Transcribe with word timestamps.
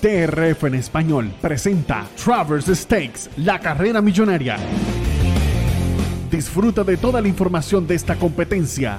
TRF 0.00 0.62
en 0.62 0.76
español 0.76 1.34
presenta 1.40 2.08
Travers 2.22 2.66
Stakes, 2.66 3.30
la 3.36 3.58
carrera 3.58 4.00
millonaria. 4.00 4.56
Disfruta 6.30 6.84
de 6.84 6.96
toda 6.96 7.20
la 7.20 7.26
información 7.26 7.84
de 7.84 7.96
esta 7.96 8.16
competencia 8.16 8.98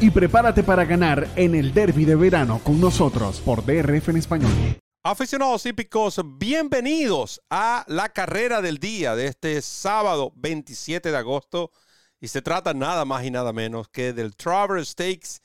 y 0.00 0.10
prepárate 0.10 0.64
para 0.64 0.84
ganar 0.84 1.28
en 1.36 1.54
el 1.54 1.72
derby 1.72 2.04
de 2.04 2.16
verano 2.16 2.60
con 2.64 2.80
nosotros 2.80 3.40
por 3.40 3.64
DRF 3.64 4.08
en 4.08 4.16
español. 4.16 4.50
Aficionados 5.04 5.64
hípicos, 5.66 6.20
bienvenidos 6.36 7.40
a 7.48 7.84
la 7.86 8.08
carrera 8.08 8.60
del 8.60 8.78
día 8.78 9.14
de 9.14 9.28
este 9.28 9.62
sábado 9.62 10.32
27 10.34 11.12
de 11.12 11.16
agosto. 11.16 11.70
Y 12.20 12.26
se 12.26 12.42
trata 12.42 12.74
nada 12.74 13.04
más 13.04 13.24
y 13.24 13.30
nada 13.30 13.52
menos 13.52 13.86
que 13.88 14.12
del 14.12 14.34
Travers 14.34 14.88
Stakes 14.88 15.38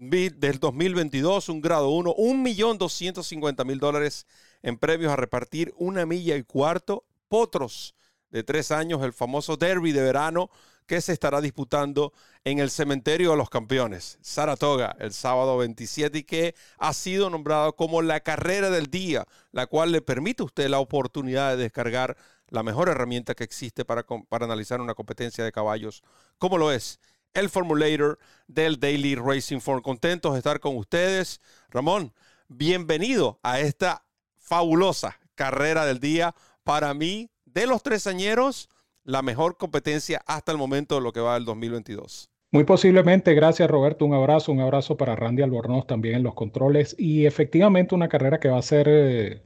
del 0.00 0.58
2022, 0.58 1.50
un 1.50 1.60
grado 1.60 1.90
1, 1.90 2.14
1.250.000 2.16 3.78
dólares 3.78 4.26
en 4.62 4.78
premios 4.78 5.12
a 5.12 5.16
repartir, 5.16 5.74
una 5.76 6.06
milla 6.06 6.36
y 6.36 6.42
cuarto, 6.42 7.04
potros 7.28 7.94
de 8.30 8.42
tres 8.42 8.70
años, 8.70 9.02
el 9.02 9.12
famoso 9.12 9.58
derby 9.58 9.92
de 9.92 10.00
verano 10.00 10.48
que 10.86 11.02
se 11.02 11.12
estará 11.12 11.42
disputando 11.42 12.14
en 12.44 12.60
el 12.60 12.70
cementerio 12.70 13.32
de 13.32 13.36
los 13.36 13.50
campeones, 13.50 14.18
Saratoga, 14.22 14.96
el 14.98 15.12
sábado 15.12 15.58
27 15.58 16.18
y 16.18 16.24
que 16.24 16.54
ha 16.78 16.94
sido 16.94 17.28
nombrado 17.28 17.76
como 17.76 18.00
la 18.00 18.20
carrera 18.20 18.70
del 18.70 18.86
día, 18.86 19.26
la 19.52 19.66
cual 19.66 19.92
le 19.92 20.00
permite 20.00 20.42
a 20.42 20.46
usted 20.46 20.68
la 20.68 20.78
oportunidad 20.78 21.50
de 21.50 21.64
descargar 21.64 22.16
la 22.48 22.62
mejor 22.62 22.88
herramienta 22.88 23.34
que 23.34 23.44
existe 23.44 23.84
para, 23.84 24.04
para 24.04 24.46
analizar 24.46 24.80
una 24.80 24.94
competencia 24.94 25.44
de 25.44 25.52
caballos, 25.52 26.02
como 26.38 26.56
lo 26.56 26.72
es 26.72 26.98
el 27.34 27.48
formulator 27.48 28.18
del 28.46 28.78
Daily 28.78 29.14
Racing 29.14 29.60
Form. 29.60 29.82
Contentos 29.82 30.32
de 30.32 30.38
estar 30.38 30.60
con 30.60 30.76
ustedes. 30.76 31.40
Ramón, 31.70 32.12
bienvenido 32.48 33.38
a 33.42 33.60
esta 33.60 34.04
fabulosa 34.38 35.18
carrera 35.34 35.86
del 35.86 36.00
día. 36.00 36.34
Para 36.64 36.92
mí, 36.94 37.30
de 37.44 37.66
los 37.66 37.82
tres 37.82 38.06
añeros, 38.06 38.68
la 39.04 39.22
mejor 39.22 39.56
competencia 39.56 40.22
hasta 40.26 40.52
el 40.52 40.58
momento 40.58 40.96
de 40.96 41.00
lo 41.00 41.12
que 41.12 41.20
va 41.20 41.34
del 41.34 41.44
2022. 41.44 42.30
Muy 42.52 42.64
posiblemente, 42.64 43.32
gracias 43.34 43.70
Roberto, 43.70 44.04
un 44.04 44.12
abrazo, 44.12 44.50
un 44.50 44.60
abrazo 44.60 44.96
para 44.96 45.14
Randy 45.14 45.42
Albornoz 45.42 45.86
también 45.86 46.16
en 46.16 46.24
los 46.24 46.34
controles 46.34 46.96
y 46.98 47.26
efectivamente 47.26 47.94
una 47.94 48.08
carrera 48.08 48.40
que 48.40 48.48
va 48.48 48.58
a 48.58 48.62
ser 48.62 48.88
eh, 48.88 49.42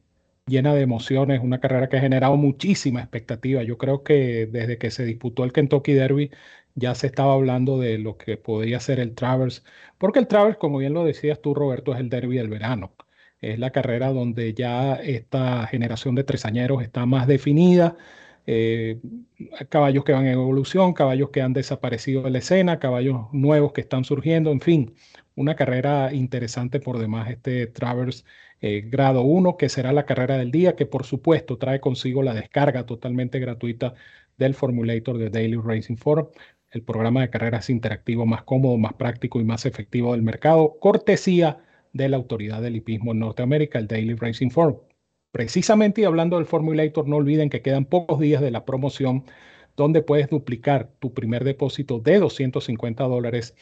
llena 0.46 0.74
de 0.74 0.80
emociones, 0.80 1.40
una 1.42 1.60
carrera 1.60 1.90
que 1.90 1.98
ha 1.98 2.00
generado 2.00 2.36
muchísima 2.36 3.00
expectativa. 3.00 3.62
Yo 3.62 3.76
creo 3.76 4.02
que 4.02 4.46
desde 4.46 4.78
que 4.78 4.90
se 4.90 5.04
disputó 5.04 5.44
el 5.44 5.52
Kentucky 5.52 5.92
Derby 5.92 6.30
ya 6.74 6.94
se 6.94 7.06
estaba 7.06 7.34
hablando 7.34 7.78
de 7.78 7.98
lo 7.98 8.16
que 8.16 8.36
podría 8.36 8.80
ser 8.80 9.00
el 9.00 9.14
Travers, 9.14 9.64
porque 9.98 10.18
el 10.18 10.26
Travers, 10.26 10.56
como 10.58 10.78
bien 10.78 10.94
lo 10.94 11.04
decías 11.04 11.40
tú, 11.40 11.54
Roberto, 11.54 11.94
es 11.94 12.00
el 12.00 12.08
derby 12.10 12.36
del 12.36 12.48
verano. 12.48 12.94
Es 13.40 13.58
la 13.58 13.70
carrera 13.70 14.10
donde 14.12 14.54
ya 14.54 14.94
esta 14.94 15.66
generación 15.66 16.14
de 16.14 16.24
tresañeros 16.24 16.82
está 16.82 17.06
más 17.06 17.26
definida. 17.26 17.96
Eh, 18.46 19.00
caballos 19.68 20.04
que 20.04 20.12
van 20.12 20.26
en 20.26 20.32
evolución, 20.34 20.92
caballos 20.92 21.30
que 21.30 21.42
han 21.42 21.52
desaparecido 21.52 22.22
de 22.22 22.30
la 22.30 22.38
escena, 22.38 22.78
caballos 22.78 23.28
nuevos 23.32 23.72
que 23.72 23.80
están 23.80 24.04
surgiendo, 24.04 24.50
en 24.50 24.60
fin, 24.60 24.94
una 25.34 25.56
carrera 25.56 26.12
interesante 26.12 26.80
por 26.80 26.98
demás 26.98 27.30
este 27.30 27.66
Travers 27.66 28.24
eh, 28.60 28.82
grado 28.86 29.22
1, 29.22 29.56
que 29.56 29.68
será 29.68 29.92
la 29.92 30.06
carrera 30.06 30.38
del 30.38 30.50
día, 30.50 30.76
que 30.76 30.86
por 30.86 31.04
supuesto 31.04 31.58
trae 31.58 31.80
consigo 31.80 32.22
la 32.22 32.34
descarga 32.34 32.86
totalmente 32.86 33.38
gratuita 33.38 33.94
del 34.36 34.54
formulator 34.54 35.18
de 35.18 35.30
Daily 35.30 35.56
Racing 35.56 35.96
Forum, 35.96 36.28
el 36.74 36.82
programa 36.82 37.22
de 37.22 37.30
carreras 37.30 37.70
interactivo 37.70 38.26
más 38.26 38.42
cómodo, 38.42 38.76
más 38.76 38.94
práctico 38.94 39.40
y 39.40 39.44
más 39.44 39.64
efectivo 39.66 40.12
del 40.12 40.22
mercado, 40.22 40.76
cortesía 40.80 41.58
de 41.92 42.08
la 42.08 42.16
autoridad 42.16 42.60
del 42.60 42.76
hipismo 42.76 43.12
en 43.12 43.20
Norteamérica, 43.20 43.78
el 43.78 43.86
Daily 43.86 44.14
Racing 44.14 44.50
Forum. 44.50 44.78
Precisamente 45.30 46.00
y 46.00 46.04
hablando 46.04 46.36
del 46.36 46.46
Formulator, 46.46 47.08
no 47.08 47.16
olviden 47.16 47.50
que 47.50 47.62
quedan 47.62 47.84
pocos 47.86 48.20
días 48.20 48.42
de 48.42 48.50
la 48.50 48.64
promoción 48.64 49.24
donde 49.76 50.02
puedes 50.02 50.28
duplicar 50.28 50.90
tu 50.98 51.12
primer 51.12 51.44
depósito 51.44 51.98
de 51.98 52.18
250 52.18 53.04
dólares 53.04 53.54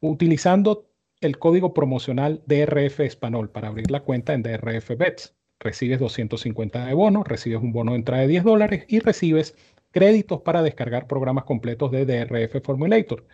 utilizando 0.00 0.88
el 1.20 1.38
código 1.38 1.74
promocional 1.74 2.42
DRF 2.46 3.00
Español 3.00 3.50
para 3.50 3.68
abrir 3.68 3.90
la 3.90 4.00
cuenta 4.00 4.34
en 4.34 4.42
DRF 4.42 4.96
Bets. 4.96 5.34
Recibes 5.60 5.98
250 5.98 6.86
de 6.86 6.94
bono, 6.94 7.24
recibes 7.24 7.60
un 7.60 7.72
bono 7.72 7.92
de 7.92 7.98
entrada 7.98 8.22
de 8.22 8.28
10 8.28 8.44
dólares 8.44 8.84
y 8.88 9.00
recibes 9.00 9.56
créditos 9.90 10.42
para 10.42 10.62
descargar 10.62 11.06
programas 11.06 11.44
completos 11.44 11.90
de 11.90 12.06
DRF 12.06 12.62
Formulator. 12.62 13.26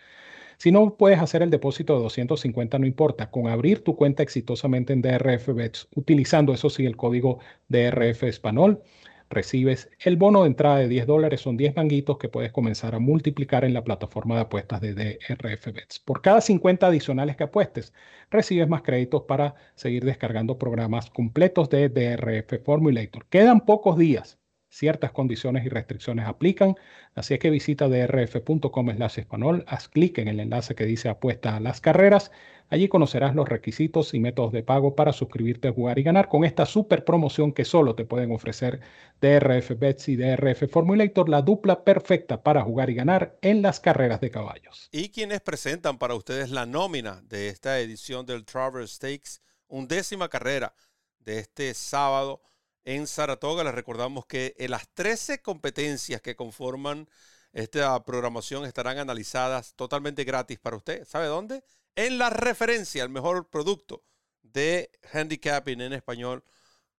Si 0.57 0.71
no 0.71 0.97
puedes 0.97 1.19
hacer 1.19 1.43
el 1.43 1.51
depósito 1.51 1.97
de 1.97 2.03
250, 2.03 2.79
no 2.79 2.87
importa. 2.87 3.31
Con 3.31 3.49
abrir 3.49 3.83
tu 3.83 3.97
cuenta 3.97 4.23
exitosamente 4.23 4.93
en 4.93 5.03
DRF 5.03 5.49
Bets, 5.55 5.89
utilizando 5.95 6.53
eso 6.53 6.71
sí 6.71 6.87
el 6.87 6.97
código 6.97 7.41
DRF 7.69 8.25
Español, 8.25 8.83
recibes 9.31 9.91
el 10.01 10.17
bono 10.17 10.43
de 10.43 10.49
entrada 10.49 10.79
de 10.79 10.89
10 10.89 11.07
dólares. 11.07 11.41
Son 11.41 11.57
10 11.57 11.77
manguitos 11.77 12.19
que 12.19 12.29
puedes 12.29 12.53
comenzar 12.53 12.95
a 12.95 13.01
multiplicar 13.01 13.65
en 13.65 13.75
la 13.75 13.85
plataforma 13.85 14.37
de 14.37 14.43
apuestas 14.43 14.81
de 14.81 14.95
DRF 14.95 15.73
Bets. 15.73 15.99
Por 15.99 16.23
cada 16.23 16.41
50 16.41 16.87
adicionales 16.87 17.37
que 17.37 17.45
apuestes, 17.45 17.93
recibes 18.31 18.69
más 18.69 18.83
créditos 18.83 19.23
para 19.25 19.55
seguir 19.75 20.05
descargando 20.05 20.59
programas 20.59 21.11
completos 21.11 21.69
de 21.69 21.89
DRF 21.89 22.63
Formulator. 22.65 23.27
Quedan 23.27 23.61
pocos 23.61 23.99
días 23.99 24.39
Ciertas 24.75 25.13
condiciones 25.13 25.65
y 25.65 25.69
restricciones 25.69 26.27
aplican, 26.27 26.75
así 27.15 27.35
es 27.35 27.39
que 27.39 27.49
visita 27.49 27.87
drf.com 27.87 28.91
slash 28.97 29.21
español, 29.21 29.65
haz 29.69 29.87
clic 29.87 30.19
en 30.19 30.27
el 30.27 30.41
enlace 30.41 30.75
que 30.75 30.85
dice 30.85 31.09
apuesta 31.09 31.55
a 31.55 31.61
las 31.61 31.81
carreras. 31.81 32.33
Allí 32.71 32.89
conocerás 32.89 33.37
los 33.37 33.49
requisitos 33.49 34.15
y 34.15 34.19
métodos 34.19 34.51
de 34.51 34.65
pago 34.65 34.97
para 34.97 35.13
suscribirte 35.13 35.69
a 35.69 35.73
jugar 35.73 36.01
y 36.01 36.03
ganar 36.03 36.29
con 36.29 36.45
esta 36.45 36.67
super 36.67 37.05
promoción 37.05 37.53
que 37.53 37.65
solo 37.65 37.95
te 37.95 38.05
pueden 38.05 38.33
ofrecer 38.33 38.81
DRF 39.21 39.79
Bets 39.79 40.09
y 40.09 40.17
DRF 40.17 40.69
Formulator, 40.69 41.29
la 41.29 41.43
dupla 41.43 41.85
perfecta 41.85 42.43
para 42.43 42.63
jugar 42.63 42.91
y 42.91 42.95
ganar 42.95 43.39
en 43.43 43.63
las 43.63 43.79
carreras 43.79 44.21
de 44.21 44.33
caballos. 44.33 44.89
Y 44.91 45.11
quienes 45.11 45.41
presentan 45.41 45.99
para 45.99 46.17
ustedes 46.17 46.51
la 46.51 46.67
nómina 46.67 47.23
de 47.29 47.49
esta 47.49 47.79
edición 47.79 48.27
del 48.27 48.45
Travers 48.45 48.95
Stakes, 48.95 49.41
undécima 49.69 50.29
carrera 50.29 50.75
de 51.21 51.39
este 51.39 51.73
sábado 51.75 52.43
en 52.85 53.07
Saratoga. 53.07 53.65
Les 53.65 53.75
recordamos 53.75 54.27
que 54.27 54.55
en 54.59 54.71
las 54.71 54.89
13 54.95 55.43
competencias 55.43 56.21
que 56.21 56.37
conforman 56.37 57.09
esta 57.53 58.03
programación 58.05 58.65
estarán 58.65 58.99
analizadas 58.99 59.75
totalmente 59.75 60.25
gratis 60.25 60.59
para 60.59 60.77
usted. 60.77 61.07
¿Sabe 61.07 61.27
dónde? 61.27 61.63
En 61.97 62.19
la 62.19 62.31
referencia, 62.31 63.03
el 63.03 63.11
mejor 63.11 63.49
producto 63.49 64.03
de 64.43 64.91
handicapping 65.13 65.81
en 65.81 65.93
español, 65.93 66.45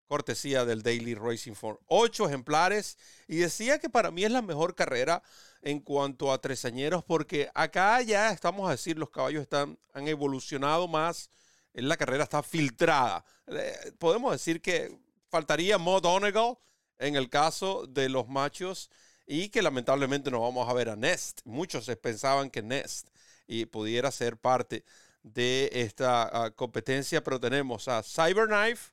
cortesía 0.06 0.64
del 0.64 0.82
Daily 0.82 1.14
Racing 1.14 1.54
Form. 1.54 1.78
Ocho 1.86 2.26
ejemplares 2.26 2.96
y 3.26 3.36
decía 3.36 3.78
que 3.78 3.90
para 3.90 4.10
mí 4.10 4.24
es 4.24 4.30
la 4.30 4.42
mejor 4.42 4.74
carrera 4.74 5.22
en 5.62 5.80
cuanto 5.80 6.32
a 6.32 6.40
tresañeros 6.40 7.04
porque 7.04 7.50
acá 7.54 8.00
ya 8.02 8.30
estamos 8.30 8.68
a 8.68 8.72
decir 8.72 8.98
los 8.98 9.10
caballos 9.10 9.42
están, 9.42 9.78
han 9.92 10.08
evolucionado 10.08 10.86
más, 10.88 11.30
la 11.72 11.96
carrera 11.96 12.24
está 12.24 12.42
filtrada. 12.42 13.24
Eh, 13.48 13.92
podemos 13.98 14.32
decir 14.32 14.62
que 14.62 14.96
faltaría 15.28 15.78
Mo 15.78 16.00
Donegal 16.00 16.58
en 16.98 17.16
el 17.16 17.28
caso 17.28 17.86
de 17.86 18.08
los 18.08 18.28
machos 18.28 18.90
y 19.26 19.48
que 19.48 19.62
lamentablemente 19.62 20.30
no 20.30 20.40
vamos 20.40 20.68
a 20.68 20.72
ver 20.72 20.88
a 20.88 20.96
Nest. 20.96 21.40
Muchos 21.44 21.90
pensaban 22.00 22.50
que 22.50 22.62
Nest 22.62 23.08
y 23.46 23.66
pudiera 23.66 24.10
ser 24.10 24.36
parte 24.36 24.84
de 25.22 25.68
esta 25.72 26.22
ah, 26.32 26.50
competencia, 26.50 27.22
pero 27.22 27.40
tenemos 27.40 27.88
a 27.88 28.02
Cyberknife, 28.02 28.92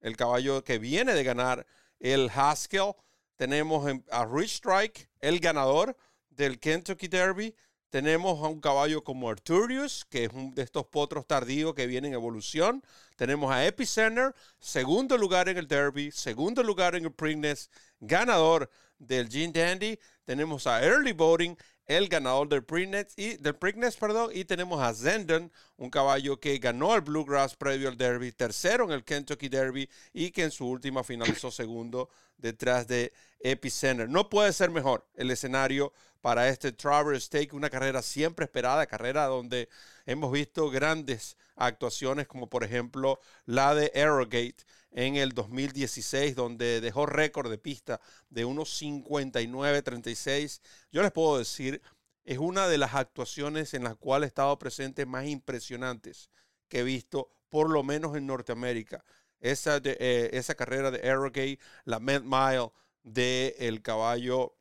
el 0.00 0.16
caballo 0.16 0.64
que 0.64 0.78
viene 0.78 1.14
de 1.14 1.24
ganar 1.24 1.66
el 2.00 2.30
Haskell. 2.34 2.94
Tenemos 3.36 3.86
a 4.10 4.24
Rich 4.24 4.54
Strike, 4.56 5.08
el 5.20 5.40
ganador 5.40 5.96
del 6.30 6.58
Kentucky 6.58 7.08
Derby. 7.08 7.54
Tenemos 7.94 8.42
a 8.42 8.48
un 8.48 8.60
caballo 8.60 9.04
como 9.04 9.30
Arturius, 9.30 10.04
que 10.10 10.24
es 10.24 10.30
uno 10.34 10.50
de 10.52 10.62
estos 10.62 10.84
potros 10.86 11.28
tardíos 11.28 11.74
que 11.74 11.86
vienen 11.86 12.10
en 12.10 12.14
evolución. 12.14 12.82
Tenemos 13.14 13.52
a 13.52 13.64
Epicenter, 13.64 14.34
segundo 14.58 15.16
lugar 15.16 15.48
en 15.48 15.58
el 15.58 15.68
Derby, 15.68 16.10
segundo 16.10 16.64
lugar 16.64 16.96
en 16.96 17.04
el 17.04 17.12
Preakness, 17.12 17.70
ganador 18.00 18.68
del 18.98 19.28
Gene 19.28 19.52
Dandy. 19.52 19.96
Tenemos 20.24 20.66
a 20.66 20.84
Early 20.84 21.12
Voting, 21.12 21.56
el 21.86 22.08
ganador 22.08 22.48
del 22.48 22.64
Preakness, 22.64 23.14
y, 23.16 23.36
del 23.36 23.54
perdón, 23.54 24.30
y 24.34 24.44
tenemos 24.44 24.82
a 24.82 24.92
Zendon, 24.92 25.52
un 25.76 25.88
caballo 25.88 26.40
que 26.40 26.58
ganó 26.58 26.96
el 26.96 27.02
Bluegrass 27.02 27.54
previo 27.54 27.88
al 27.88 27.96
Derby, 27.96 28.32
tercero 28.32 28.86
en 28.86 28.90
el 28.90 29.04
Kentucky 29.04 29.48
Derby 29.48 29.88
y 30.12 30.32
que 30.32 30.42
en 30.42 30.50
su 30.50 30.66
última 30.66 31.04
finalizó 31.04 31.52
segundo 31.52 32.10
detrás 32.36 32.86
de 32.86 33.12
Epicenter. 33.40 34.08
No 34.08 34.28
puede 34.28 34.52
ser 34.52 34.70
mejor 34.70 35.06
el 35.14 35.30
escenario 35.30 35.92
para 36.20 36.48
este 36.48 36.72
Travers 36.72 37.24
Stake, 37.24 37.52
una 37.54 37.68
carrera 37.68 38.00
siempre 38.00 38.46
esperada, 38.46 38.86
carrera 38.86 39.26
donde 39.26 39.68
hemos 40.06 40.32
visto 40.32 40.70
grandes 40.70 41.36
actuaciones 41.54 42.26
como 42.26 42.48
por 42.48 42.64
ejemplo 42.64 43.20
la 43.44 43.74
de 43.74 43.92
Arrogate 43.94 44.64
en 44.92 45.16
el 45.16 45.32
2016, 45.32 46.34
donde 46.34 46.80
dejó 46.80 47.04
récord 47.04 47.50
de 47.50 47.58
pista 47.58 48.00
de 48.30 48.46
unos 48.46 48.80
59-36. 48.80 50.62
Yo 50.92 51.02
les 51.02 51.12
puedo 51.12 51.36
decir, 51.36 51.82
es 52.24 52.38
una 52.38 52.68
de 52.68 52.78
las 52.78 52.94
actuaciones 52.94 53.74
en 53.74 53.84
las 53.84 53.96
cuales 53.96 54.28
he 54.28 54.28
estado 54.28 54.58
presente 54.58 55.04
más 55.04 55.26
impresionantes 55.26 56.30
que 56.68 56.78
he 56.78 56.84
visto, 56.84 57.28
por 57.50 57.68
lo 57.68 57.82
menos 57.82 58.16
en 58.16 58.26
Norteamérica. 58.26 59.04
Esa, 59.44 59.80
eh, 59.84 60.30
esa 60.32 60.54
carrera 60.54 60.90
de 60.90 61.08
Arrogate, 61.08 61.58
la 61.84 62.00
Met 62.00 62.22
Mile 62.24 62.72
del 63.02 63.54
el 63.58 63.82
caballo 63.82 64.56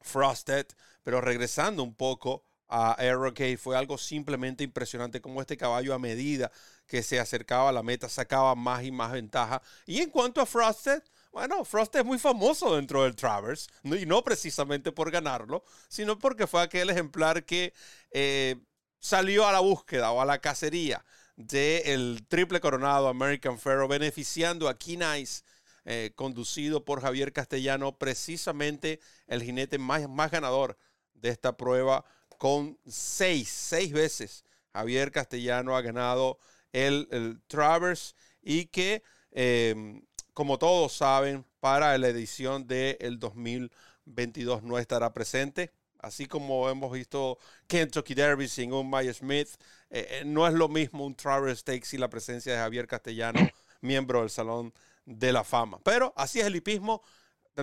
Frosted, 0.00 0.66
pero 1.04 1.20
regresando 1.20 1.82
un 1.82 1.94
poco 1.94 2.44
a 2.68 2.92
Arrogate, 2.92 3.56
fue 3.56 3.76
algo 3.76 3.96
simplemente 3.98 4.64
impresionante 4.64 5.20
como 5.20 5.40
este 5.40 5.56
caballo 5.56 5.94
a 5.94 5.98
medida 5.98 6.50
que 6.86 7.02
se 7.02 7.20
acercaba 7.20 7.68
a 7.68 7.72
la 7.72 7.82
meta 7.82 8.08
sacaba 8.08 8.54
más 8.54 8.82
y 8.82 8.90
más 8.90 9.12
ventaja. 9.12 9.62
Y 9.86 10.00
en 10.00 10.10
cuanto 10.10 10.40
a 10.40 10.46
Frosted, 10.46 11.02
bueno, 11.30 11.64
Frosted 11.64 12.00
es 12.00 12.06
muy 12.06 12.18
famoso 12.18 12.74
dentro 12.74 13.04
del 13.04 13.14
Travers, 13.14 13.68
y 13.84 14.04
no 14.06 14.24
precisamente 14.24 14.90
por 14.90 15.10
ganarlo, 15.10 15.64
sino 15.88 16.18
porque 16.18 16.46
fue 16.46 16.62
aquel 16.62 16.90
ejemplar 16.90 17.44
que 17.44 17.72
eh, 18.10 18.56
salió 18.98 19.46
a 19.46 19.52
la 19.52 19.60
búsqueda 19.60 20.10
o 20.10 20.20
a 20.20 20.24
la 20.24 20.40
cacería 20.40 21.04
del 21.36 22.24
triple 22.28 22.60
coronado 22.60 23.08
American 23.08 23.58
Pharaoh, 23.58 23.88
beneficiando 23.88 24.68
a 24.68 24.78
Key 24.78 24.96
Nice, 24.96 25.42
eh, 25.84 26.12
conducido 26.14 26.84
por 26.84 27.00
Javier 27.00 27.32
Castellano, 27.32 27.96
precisamente 27.98 29.00
el 29.26 29.42
jinete 29.42 29.78
más, 29.78 30.08
más 30.08 30.30
ganador 30.30 30.76
de 31.14 31.30
esta 31.30 31.56
prueba, 31.56 32.04
con 32.38 32.78
seis, 32.86 33.48
seis 33.48 33.92
veces. 33.92 34.44
Javier 34.72 35.10
Castellano 35.10 35.76
ha 35.76 35.82
ganado 35.82 36.38
el, 36.72 37.08
el 37.10 37.40
Travers 37.46 38.14
y 38.42 38.66
que, 38.66 39.02
em, 39.30 40.02
como 40.34 40.58
todos 40.58 40.92
saben, 40.92 41.44
para 41.60 41.96
la 41.98 42.08
edición 42.08 42.66
del 42.66 43.18
2022 43.18 44.62
no 44.62 44.78
estará 44.78 45.12
presente 45.12 45.70
así 46.02 46.26
como 46.26 46.68
hemos 46.68 46.92
visto 46.92 47.38
Kentucky 47.66 48.14
Derby 48.14 48.48
sin 48.48 48.72
un 48.72 48.90
Maya 48.90 49.14
Smith, 49.14 49.48
eh, 49.88 50.06
eh, 50.10 50.22
no 50.26 50.46
es 50.46 50.52
lo 50.52 50.68
mismo 50.68 51.06
un 51.06 51.14
Travis 51.14 51.60
Stakes 51.60 51.94
y 51.94 51.98
la 51.98 52.10
presencia 52.10 52.52
de 52.52 52.58
Javier 52.58 52.86
Castellano, 52.86 53.40
miembro 53.80 54.20
del 54.20 54.30
Salón 54.30 54.74
de 55.06 55.32
la 55.32 55.44
Fama. 55.44 55.78
Pero 55.82 56.12
así 56.16 56.40
es 56.40 56.46
el 56.46 56.56
hipismo. 56.56 57.02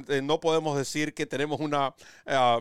Eh, 0.07 0.21
no 0.21 0.39
podemos 0.39 0.77
decir 0.77 1.13
que 1.13 1.25
tenemos 1.25 1.59
una 1.59 1.93
ah, 2.25 2.59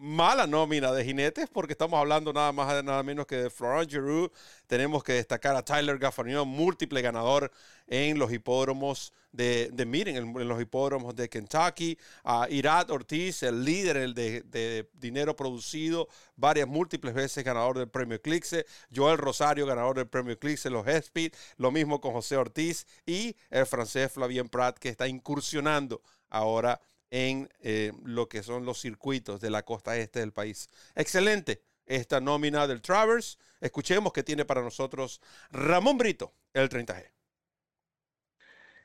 mala 0.00 0.46
nómina 0.46 0.92
de 0.92 1.04
jinetes, 1.04 1.48
porque 1.52 1.74
estamos 1.74 2.00
hablando 2.00 2.32
nada 2.32 2.52
más 2.52 2.82
nada 2.82 3.02
menos 3.02 3.26
que 3.26 3.36
de 3.36 3.50
Florent 3.50 3.90
Giroux. 3.90 4.32
Tenemos 4.66 5.04
que 5.04 5.12
destacar 5.12 5.54
a 5.54 5.62
Tyler 5.62 5.98
Gaffanion, 5.98 6.48
múltiple 6.48 7.02
ganador 7.02 7.52
en 7.86 8.18
los 8.18 8.32
hipódromos 8.32 9.12
de, 9.30 9.68
de 9.72 9.84
Miren, 9.84 10.16
en, 10.16 10.48
los 10.48 10.60
hipódromos 10.60 11.14
de 11.14 11.28
Kentucky. 11.28 11.98
A 12.24 12.46
Irat 12.48 12.90
Ortiz, 12.90 13.42
el 13.42 13.62
líder 13.62 13.98
el 13.98 14.14
de, 14.14 14.40
de, 14.42 14.88
dinero 14.94 15.36
producido, 15.36 16.08
varias 16.34 16.66
múltiples 16.66 17.12
veces 17.12 17.44
ganador 17.44 17.76
del 17.76 17.88
premio 17.88 18.16
Eclipse. 18.16 18.64
Joel 18.94 19.18
Rosario, 19.18 19.66
ganador 19.66 19.96
del 19.96 20.08
premio 20.08 20.32
Eclipse 20.32 20.70
los 20.70 20.86
Speed. 20.86 21.32
Lo 21.58 21.70
mismo 21.70 22.00
con 22.00 22.14
José 22.14 22.38
Ortiz 22.38 22.86
y 23.04 23.36
el 23.50 23.66
francés 23.66 24.10
Flavien 24.10 24.48
Prat, 24.48 24.78
que 24.78 24.88
está 24.88 25.06
incursionando 25.06 26.00
ahora 26.30 26.80
en 27.10 27.48
eh, 27.60 27.92
lo 28.04 28.28
que 28.28 28.42
son 28.42 28.64
los 28.64 28.80
circuitos 28.80 29.40
de 29.40 29.50
la 29.50 29.64
costa 29.64 29.96
este 29.96 30.20
del 30.20 30.32
país. 30.32 30.68
Excelente 30.94 31.62
esta 31.86 32.20
nómina 32.20 32.66
del 32.66 32.80
Travers. 32.80 33.38
Escuchemos 33.60 34.12
qué 34.12 34.22
tiene 34.22 34.44
para 34.44 34.62
nosotros 34.62 35.20
Ramón 35.50 35.98
Brito, 35.98 36.32
el 36.54 36.68
30G. 36.68 37.04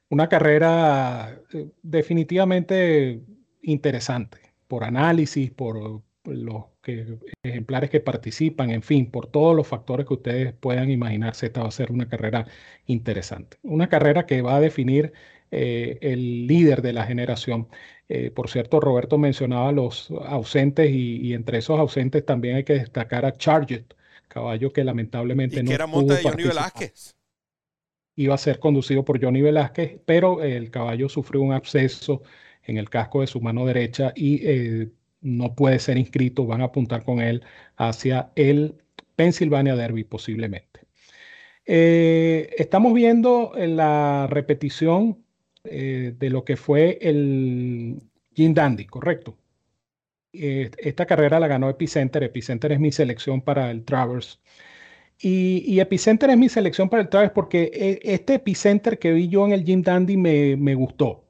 Una 0.09 0.27
carrera 0.27 1.39
eh, 1.53 1.69
definitivamente 1.81 3.21
interesante 3.61 4.39
por 4.67 4.83
análisis, 4.83 5.51
por 5.51 6.01
los 6.25 6.65
ejemplares 7.43 7.89
que 7.89 7.99
participan, 7.99 8.71
en 8.71 8.81
fin, 8.81 9.09
por 9.09 9.27
todos 9.27 9.55
los 9.55 9.67
factores 9.67 10.05
que 10.07 10.13
ustedes 10.13 10.53
puedan 10.53 10.89
imaginarse, 10.89 11.47
esta 11.47 11.61
va 11.61 11.67
a 11.67 11.71
ser 11.71 11.91
una 11.91 12.07
carrera 12.07 12.47
interesante. 12.85 13.57
Una 13.63 13.89
carrera 13.89 14.25
que 14.25 14.41
va 14.41 14.55
a 14.55 14.59
definir 14.59 15.13
eh, 15.51 15.99
el 16.01 16.47
líder 16.47 16.81
de 16.81 16.93
la 16.93 17.05
generación. 17.05 17.67
Eh, 18.09 18.31
por 18.31 18.49
cierto, 18.49 18.79
Roberto 18.79 19.17
mencionaba 19.17 19.71
los 19.71 20.11
ausentes 20.11 20.89
y, 20.91 21.33
entre 21.33 21.59
esos 21.59 21.79
ausentes 21.79 22.25
también 22.25 22.57
hay 22.57 22.63
que 22.63 22.73
destacar 22.73 23.25
a 23.25 23.33
Charget, 23.33 23.93
caballo 24.27 24.73
que 24.73 24.83
lamentablemente 24.83 25.61
no 25.63 25.69
que 25.69 25.75
era 25.75 25.87
monta 25.87 26.15
de 26.15 26.23
Johnny 26.23 26.43
Velázquez. 26.43 27.15
Iba 28.15 28.35
a 28.35 28.37
ser 28.39 28.59
conducido 28.59 29.05
por 29.05 29.21
Johnny 29.21 29.41
Velázquez, 29.41 29.99
pero 30.05 30.41
el 30.41 30.71
caballo 30.71 31.09
sufrió 31.09 31.41
un 31.41 31.53
absceso 31.53 32.23
en 32.63 32.77
el 32.77 32.89
casco 32.89 33.21
de 33.21 33.27
su 33.27 33.39
mano 33.41 33.65
derecha 33.65 34.13
y 34.15 34.39
eh, 34.47 34.89
no 35.21 35.53
puede 35.53 35.79
ser 35.79 35.97
inscrito. 35.97 36.45
Van 36.45 36.61
a 36.61 36.65
apuntar 36.65 37.03
con 37.03 37.21
él 37.21 37.43
hacia 37.75 38.31
el 38.35 38.75
Pennsylvania 39.15 39.75
Derby 39.75 40.03
posiblemente. 40.03 40.81
estamos 41.65 42.93
viendo 42.93 43.51
la 43.55 44.27
repetición 44.29 45.24
eh, 45.69 46.13
de 46.17 46.29
lo 46.29 46.43
que 46.43 46.57
fue 46.57 46.97
el 47.01 48.01
Jim 48.33 48.53
Dandy, 48.53 48.85
¿correcto? 48.85 49.37
Eh, 50.33 50.71
esta 50.77 51.05
carrera 51.05 51.39
la 51.39 51.47
ganó 51.47 51.69
Epicenter. 51.69 52.23
Epicenter 52.23 52.71
es 52.73 52.79
mi 52.79 52.91
selección 52.91 53.41
para 53.41 53.71
el 53.71 53.83
Travers. 53.85 54.41
Y, 55.19 55.79
Epicenter 55.79 56.29
es 56.29 56.37
mi 56.37 56.49
selección 56.49 56.89
para 56.89 57.03
el 57.03 57.09
Travers 57.09 57.31
porque 57.33 57.71
eh, 57.73 57.99
este 58.03 58.35
Epicenter 58.35 58.99
que 58.99 59.13
vi 59.13 59.29
yo 59.29 59.45
en 59.45 59.53
el 59.53 59.63
Jim 59.63 59.81
Dandy 59.81 60.17
me, 60.17 60.57
me 60.57 60.75
gustó. 60.75 61.25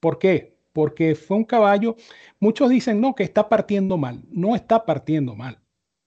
¿Por 0.00 0.18
qué? 0.18 0.56
Porque 0.72 1.14
fue 1.14 1.38
un 1.38 1.44
caballo. 1.44 1.96
Muchos 2.40 2.70
dicen, 2.70 3.00
no, 3.00 3.14
que 3.14 3.22
está 3.24 3.48
partiendo 3.48 3.96
mal. 3.96 4.22
No 4.30 4.54
está 4.54 4.84
partiendo 4.84 5.34
mal. 5.34 5.60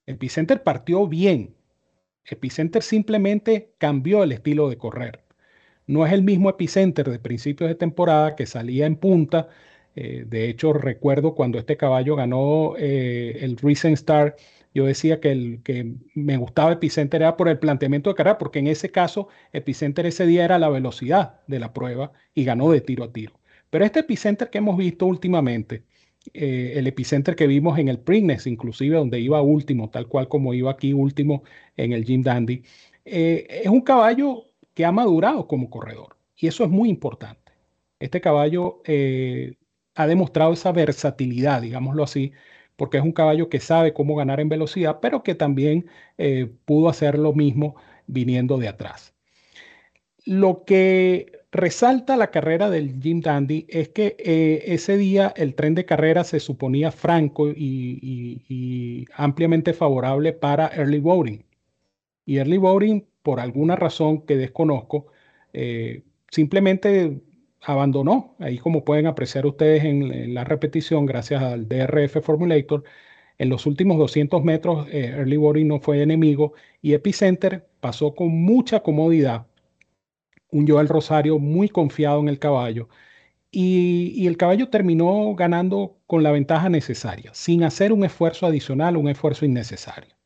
Epicenter 0.05 0.63
partió 0.63 1.07
bien. 1.07 1.55
Epicenter 2.25 2.83
simplemente 2.83 3.73
cambió 3.77 4.23
el 4.23 4.33
estilo 4.33 4.69
de 4.69 4.77
correr. 4.77 5.26
No 5.87 6.05
es 6.05 6.11
el 6.13 6.21
mismo 6.23 6.49
epicenter 6.49 7.09
de 7.09 7.19
principios 7.19 7.69
de 7.69 7.75
temporada 7.75 8.35
que 8.35 8.45
salía 8.45 8.85
en 8.85 8.97
punta. 8.97 9.47
Eh, 9.95 10.25
de 10.27 10.49
hecho, 10.49 10.73
recuerdo 10.73 11.33
cuando 11.33 11.57
este 11.59 11.77
caballo 11.77 12.15
ganó 12.15 12.75
eh, 12.77 13.39
el 13.41 13.57
Recent 13.57 13.95
Star, 13.95 14.35
yo 14.73 14.85
decía 14.85 15.19
que 15.21 15.31
el 15.31 15.61
que 15.63 15.95
me 16.13 16.37
gustaba 16.37 16.73
Epicenter 16.73 17.21
era 17.21 17.37
por 17.37 17.49
el 17.49 17.57
planteamiento 17.57 18.09
de 18.09 18.15
carrera, 18.15 18.37
porque 18.37 18.59
en 18.59 18.67
ese 18.67 18.91
caso 18.91 19.29
Epicenter 19.53 20.05
ese 20.05 20.27
día 20.27 20.45
era 20.45 20.59
la 20.59 20.69
velocidad 20.69 21.39
de 21.47 21.59
la 21.59 21.73
prueba 21.73 22.11
y 22.35 22.43
ganó 22.43 22.69
de 22.71 22.81
tiro 22.81 23.05
a 23.05 23.11
tiro. 23.11 23.39
Pero 23.69 23.85
este 23.85 24.01
Epicenter 24.01 24.49
que 24.49 24.59
hemos 24.59 24.77
visto 24.77 25.05
últimamente, 25.07 25.83
eh, 26.33 26.73
el 26.75 26.87
Epicenter 26.87 27.35
que 27.35 27.47
vimos 27.47 27.79
en 27.79 27.87
el 27.87 27.99
Preakness, 27.99 28.45
inclusive 28.45 28.97
donde 28.97 29.19
iba 29.19 29.41
último, 29.41 29.89
tal 29.89 30.07
cual 30.07 30.27
como 30.27 30.53
iba 30.53 30.71
aquí 30.71 30.93
último 30.93 31.43
en 31.77 31.93
el 31.93 32.05
Jim 32.05 32.21
Dandy, 32.21 32.63
es 33.05 33.67
un 33.67 33.81
caballo 33.81 34.47
que 34.77 34.85
ha 34.85 34.91
madurado 34.91 35.47
como 35.47 35.71
corredor. 35.71 36.17
Y 36.35 36.45
eso 36.45 36.63
es 36.63 36.69
muy 36.69 36.87
importante. 36.87 37.51
Este 37.99 38.21
caballo 38.21 38.83
eh, 38.85 39.55
ha 39.95 40.05
demostrado 40.05 40.53
esa 40.53 40.71
versatilidad, 40.71 41.63
digámoslo 41.63 42.03
así, 42.03 42.31
porque 42.75 42.97
es 42.97 43.03
un 43.03 43.11
caballo 43.11 43.49
que 43.49 43.59
sabe 43.59 43.91
cómo 43.91 44.15
ganar 44.15 44.39
en 44.39 44.49
velocidad, 44.49 44.99
pero 45.01 45.23
que 45.23 45.33
también 45.33 45.87
eh, 46.19 46.51
pudo 46.65 46.89
hacer 46.89 47.17
lo 47.17 47.33
mismo 47.33 47.75
viniendo 48.05 48.59
de 48.59 48.67
atrás. 48.67 49.15
Lo 50.25 50.63
que 50.63 51.31
resalta 51.51 52.15
la 52.15 52.29
carrera 52.29 52.69
del 52.69 53.01
Jim 53.01 53.21
Dandy 53.21 53.65
es 53.69 53.89
que 53.89 54.15
eh, 54.19 54.63
ese 54.67 54.95
día 54.95 55.33
el 55.35 55.55
tren 55.55 55.73
de 55.73 55.85
carrera 55.85 56.23
se 56.23 56.39
suponía 56.39 56.91
franco 56.91 57.49
y, 57.49 58.43
y 58.47 59.05
ampliamente 59.15 59.73
favorable 59.73 60.33
para 60.33 60.67
early 60.67 60.99
voting. 60.99 61.43
Y 62.27 62.37
early 62.37 62.57
voting 62.57 63.03
por 63.27 63.41
alguna 63.41 63.75
razón 63.75 64.21
que 64.21 64.37
desconozco, 64.37 65.07
eh, 65.51 66.03
simplemente 66.31 67.19
abandonó. 67.61 68.37
Ahí 68.39 68.57
como 68.57 68.85
pueden 68.85 69.05
apreciar 69.05 69.45
ustedes 69.45 69.83
en, 69.83 70.33
la 70.33 70.45
repetición, 70.45 71.05
gracias 71.05 71.43
al 71.43 71.67
DRF 71.67 72.21
Formulator, 72.23 72.85
en 73.37 73.49
los 73.49 73.65
últimos 73.65 73.97
200 73.97 74.45
metros 74.45 74.87
eh, 74.93 75.13
Early 75.17 75.35
Body 75.35 75.65
no 75.65 75.81
fue 75.81 76.01
enemigo 76.01 76.53
y 76.81 76.93
Epicenter 76.93 77.67
pasó 77.81 78.15
con 78.15 78.29
mucha 78.29 78.79
comodidad. 78.81 79.47
Un 80.49 80.65
Joel 80.65 80.87
Rosario 80.87 81.37
muy 81.37 81.67
confiado 81.67 82.21
en 82.21 82.29
el 82.29 82.39
caballo 82.39 82.87
y, 83.51 84.13
y, 84.15 84.27
el 84.27 84.37
caballo 84.37 84.69
terminó 84.69 85.35
ganando 85.35 85.97
con 86.07 86.23
la 86.23 86.31
ventaja 86.31 86.69
necesaria, 86.69 87.31
sin 87.33 87.65
hacer 87.65 87.91
un 87.91 88.05
esfuerzo 88.05 88.45
adicional, 88.45 88.95
un 88.95 89.09
esfuerzo 89.09 89.45
innecesario. 89.45 90.16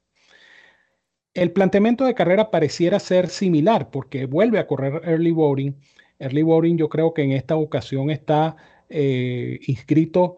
El 1.34 1.52
planteamiento 1.52 2.04
de 2.06 2.14
carrera 2.14 2.52
pareciera 2.52 3.00
ser 3.00 3.30
similar 3.30 3.90
porque 3.90 4.26
vuelve 4.26 4.60
a 4.60 4.68
correr 4.68 5.02
early 5.06 5.32
voting. 5.32 5.76
Early 6.20 6.42
voting 6.44 6.78
yo 6.78 6.90
creo 6.90 7.14
que 7.14 7.24
en 7.24 7.32
esta 7.32 7.56
ocasión 7.56 8.10
está 8.10 8.58
eh, 8.90 9.60
inscrito. 9.68 10.38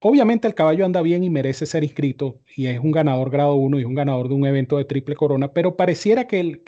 Obviamente 0.00 0.46
el 0.46 0.54
caballo 0.54 0.84
anda 0.84 1.00
bien 1.00 1.24
y 1.24 1.30
merece 1.30 1.64
ser 1.64 1.84
inscrito 1.84 2.40
y 2.54 2.66
es 2.66 2.78
un 2.80 2.90
ganador 2.92 3.30
grado 3.30 3.54
1 3.54 3.78
y 3.78 3.80
es 3.82 3.86
un 3.86 3.94
ganador 3.94 4.28
de 4.28 4.34
un 4.34 4.46
evento 4.46 4.76
de 4.76 4.84
triple 4.84 5.16
corona, 5.16 5.52
pero 5.54 5.76
pareciera 5.76 6.26
que, 6.26 6.40
el, 6.40 6.62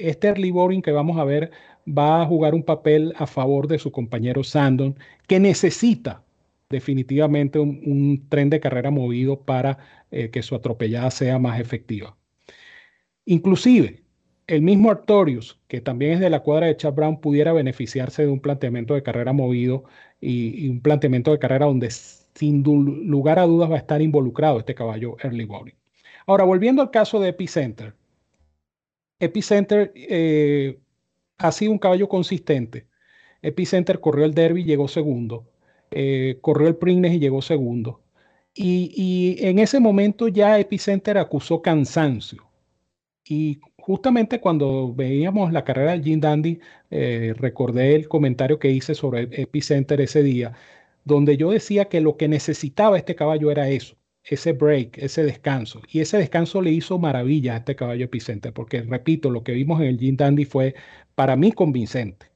este 0.00 0.28
early 0.28 0.50
voting 0.50 0.80
que 0.80 0.92
vamos 0.92 1.18
a 1.18 1.24
ver 1.24 1.50
va 1.86 2.22
a 2.22 2.26
jugar 2.26 2.54
un 2.54 2.62
papel 2.64 3.12
a 3.18 3.26
favor 3.26 3.68
de 3.68 3.78
su 3.78 3.92
compañero 3.92 4.44
Sandon, 4.44 4.96
que 5.28 5.40
necesita 5.40 6.24
definitivamente 6.70 7.58
un, 7.58 8.26
tren 8.30 8.48
de 8.50 8.60
carrera 8.60 8.90
movido 8.90 9.42
para 9.42 9.78
eh, 10.10 10.30
que 10.30 10.42
su 10.42 10.54
atropellada 10.54 11.10
sea 11.10 11.38
más 11.38 11.60
efectiva. 11.60 12.16
Inclusive, 13.24 14.02
el 14.46 14.62
mismo 14.62 14.90
Artorius, 14.90 15.58
que 15.68 15.80
también 15.80 16.12
es 16.12 16.20
de 16.20 16.30
la 16.30 16.40
cuadra 16.40 16.66
de 16.66 16.76
Chad 16.76 16.94
Brown, 16.94 17.20
pudiera 17.20 17.52
beneficiarse 17.52 18.22
de 18.22 18.28
un 18.28 18.40
planteamiento 18.40 18.94
de 18.94 19.02
carrera 19.02 19.32
movido 19.32 19.84
y, 20.20 20.68
un 20.68 20.80
planteamiento 20.80 21.30
de 21.30 21.38
carrera 21.38 21.66
donde 21.66 21.90
sin 21.90 22.62
lugar 22.62 23.38
a 23.38 23.46
dudas 23.46 23.70
va 23.70 23.76
a 23.76 23.78
estar 23.78 24.02
involucrado 24.02 24.58
este 24.58 24.74
caballo 24.74 25.16
early 25.22 25.44
body. 25.44 25.74
Ahora, 26.26 26.44
volviendo 26.44 26.82
al 26.82 26.90
caso 26.90 27.20
de 27.20 27.30
Epicenter. 27.30 27.94
Epicenter 29.18 29.92
eh, 29.94 30.78
ha 31.38 31.52
sido 31.52 31.72
un 31.72 31.78
caballo 31.78 32.08
consistente. 32.08 32.86
Epicenter 33.42 34.00
corrió 34.00 34.24
el 34.24 34.34
derby 34.34 34.62
y 34.62 34.64
llegó 34.64 34.88
segundo. 34.88 35.46
Eh, 35.90 36.38
corrió 36.40 36.68
el 36.68 36.76
Prignes 36.76 37.12
y 37.12 37.18
llegó 37.18 37.42
segundo. 37.42 38.02
Y, 38.54 39.36
en 39.40 39.58
ese 39.58 39.80
momento 39.80 40.28
ya 40.28 40.58
Epicenter 40.58 41.18
acusó 41.18 41.62
cansancio. 41.62 42.51
Y 43.24 43.60
justamente 43.78 44.40
cuando 44.40 44.92
veíamos 44.94 45.52
la 45.52 45.64
carrera 45.64 45.92
del 45.92 46.02
Jim 46.02 46.20
Dandy, 46.20 46.60
eh, 46.90 47.34
recordé 47.36 47.94
el 47.94 48.08
comentario 48.08 48.58
que 48.58 48.70
hice 48.70 48.94
sobre 48.94 49.28
Epicenter 49.42 50.00
ese 50.00 50.22
día, 50.22 50.54
donde 51.04 51.36
yo 51.36 51.50
decía 51.50 51.86
que 51.86 52.00
lo 52.00 52.16
que 52.16 52.28
necesitaba 52.28 52.96
este 52.98 53.14
caballo 53.14 53.50
era 53.50 53.68
eso, 53.68 53.96
ese 54.24 54.52
break, 54.52 54.98
ese 54.98 55.24
descanso. 55.24 55.82
Y 55.88 56.00
ese 56.00 56.18
descanso 56.18 56.62
le 56.62 56.70
hizo 56.72 56.98
maravilla 56.98 57.54
a 57.54 57.58
este 57.58 57.76
caballo 57.76 58.04
Epicenter, 58.04 58.52
porque 58.52 58.82
repito, 58.82 59.30
lo 59.30 59.44
que 59.44 59.52
vimos 59.52 59.80
en 59.80 59.88
el 59.88 59.98
Jim 59.98 60.16
Dandy 60.16 60.44
fue 60.44 60.74
para 61.14 61.36
mí 61.36 61.52
convincente, 61.52 62.26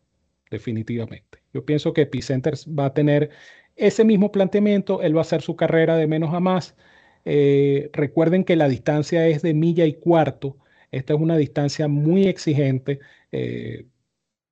definitivamente. 0.50 1.38
Yo 1.52 1.64
pienso 1.64 1.92
que 1.92 2.02
Epicenter 2.02 2.54
va 2.78 2.86
a 2.86 2.94
tener 2.94 3.30
ese 3.76 4.04
mismo 4.04 4.32
planteamiento, 4.32 5.02
él 5.02 5.14
va 5.16 5.20
a 5.20 5.22
hacer 5.22 5.42
su 5.42 5.56
carrera 5.56 5.96
de 5.96 6.06
menos 6.06 6.34
a 6.34 6.40
más. 6.40 6.76
Eh, 7.24 7.90
recuerden 7.92 8.44
que 8.44 8.56
la 8.56 8.68
distancia 8.68 9.26
es 9.28 9.42
de 9.42 9.54
milla 9.54 9.84
y 9.86 9.94
cuarto. 9.94 10.58
Esta 10.90 11.14
es 11.14 11.20
una 11.20 11.36
distancia 11.36 11.88
muy 11.88 12.26
exigente 12.26 13.00
eh, 13.32 13.86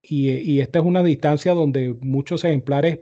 y, 0.02 0.60
esta 0.60 0.80
es 0.80 0.84
una 0.84 1.02
distancia 1.02 1.54
donde 1.54 1.94
muchos 2.00 2.44
ejemplares 2.44 3.00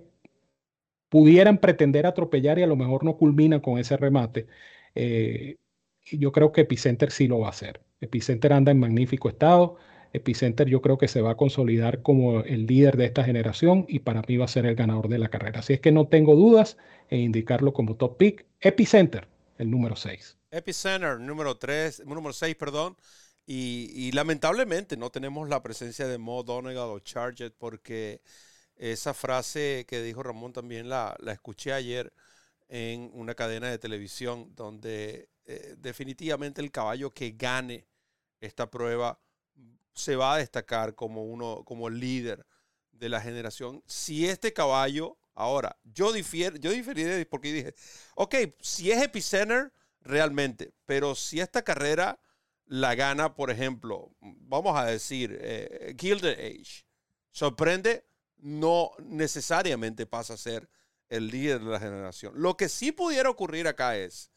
pudieran 1.09 1.59
pretender 1.59 2.07
atropellar 2.07 2.59
y 2.59 2.63
a 2.63 2.67
lo 2.67 2.77
mejor 2.77 3.05
no 3.05 3.17
culminan 3.17 3.61
con 3.61 3.79
ese 3.79 3.97
remate. 3.97 4.47
Eh, 4.95 5.57
yo 6.11 6.33
creo 6.33 6.53
que 6.53 6.63
Epicenter 6.63 7.11
sí 7.13 7.29
lo 7.29 7.41
va 7.41 7.49
a 7.49 7.51
hacer. 7.51 7.83
Epicenter 8.01 8.53
anda 8.53 8.73
en 8.73 8.81
magnífico 8.81 9.29
estado. 9.29 9.77
Epicenter 10.13 10.69
yo 10.69 10.83
creo 10.83 10.99
que 10.99 11.09
se 11.09 11.23
va 11.23 11.33
a 11.33 11.37
consolidar 11.37 12.03
como 12.03 12.41
el 12.43 12.67
líder 12.67 12.97
de 12.97 13.07
esta 13.07 13.25
generación 13.25 13.87
y 13.89 14.01
para 14.01 14.23
mí 14.23 14.37
va 14.37 14.45
a 14.47 14.49
ser 14.49 14.67
el 14.67 14.75
ganador 14.75 15.09
de 15.09 15.19
la 15.19 15.29
carrera. 15.29 15.61
Así 15.61 15.73
es 15.75 15.81
que 15.81 15.93
no 15.93 16.09
tengo 16.09 16.37
dudas 16.37 16.79
en 17.11 17.21
indicarlo 17.21 17.73
como 17.73 17.97
top 17.97 18.17
pick. 18.19 18.47
Epicenter, 18.61 19.29
el 19.59 19.71
número 19.71 19.97
6. 19.97 20.42
Epicenter, 20.53 21.19
número 21.19 21.57
3, 21.57 22.05
número 22.05 22.33
6, 22.35 22.55
perdón. 22.57 22.97
Y, 23.47 24.13
lamentablemente 24.13 24.97
no 24.97 25.11
tenemos 25.11 25.49
la 25.49 25.63
presencia 25.63 26.07
de 26.07 26.19
Mo 26.19 26.43
Donegal 26.45 26.91
o 26.91 27.01
Charget 27.01 27.55
porque 27.59 28.23
esa 28.77 29.15
frase 29.15 29.85
que 29.89 30.01
dijo 30.03 30.23
Ramón 30.23 30.53
también 30.53 30.89
la, 30.89 31.17
la 31.21 31.33
escuché 31.33 31.73
ayer 31.73 32.13
en 32.69 33.11
una 33.15 33.35
cadena 33.35 33.69
de 33.69 33.79
televisión 33.79 34.55
donde 34.55 35.29
eh, 35.45 35.75
definitivamente 35.79 36.61
el 36.61 36.71
caballo 36.71 37.11
que 37.11 37.33
gane 37.33 37.87
esta 38.41 38.71
prueba 38.71 39.19
se 39.95 40.17
va 40.17 40.35
a 40.35 40.39
destacar 40.39 40.95
como 40.95 41.25
uno, 41.25 41.65
como 41.65 41.91
líder 41.91 42.47
de 42.93 43.09
la 43.09 43.21
generación. 43.21 43.83
Si 43.87 44.27
este 44.27 44.53
caballo, 44.53 45.19
ahora, 45.35 45.77
yo 45.85 46.15
yo 46.15 46.71
diferiré 46.71 47.27
porque 47.27 47.53
dije, 47.53 47.75
ok, 48.15 48.35
si 48.61 48.91
es 48.91 49.03
Epicenter, 49.03 49.73
realmente, 50.03 50.73
pero 50.87 51.15
si 51.15 51.41
esta 51.41 51.63
carrera 51.63 52.21
la 52.67 52.95
gana, 52.95 53.35
por 53.35 53.51
ejemplo, 53.51 54.15
vamos 54.21 54.79
a 54.79 54.87
decir, 54.87 55.39
eh, 55.41 55.95
Gilded 55.99 56.39
Age, 56.39 56.87
sorprende, 57.31 58.07
no 58.39 58.93
necesariamente 58.99 60.07
pasa 60.07 60.35
a 60.35 60.39
ser 60.39 60.69
el 61.09 61.29
líder 61.29 61.61
de 61.61 61.71
la 61.71 61.81
generación. 61.81 62.33
Lo 62.37 62.57
que 62.57 62.69
sí 62.69 62.91
pudiera 62.91 63.29
ocurrir 63.29 63.69
acá 63.69 63.97
es 63.97 64.31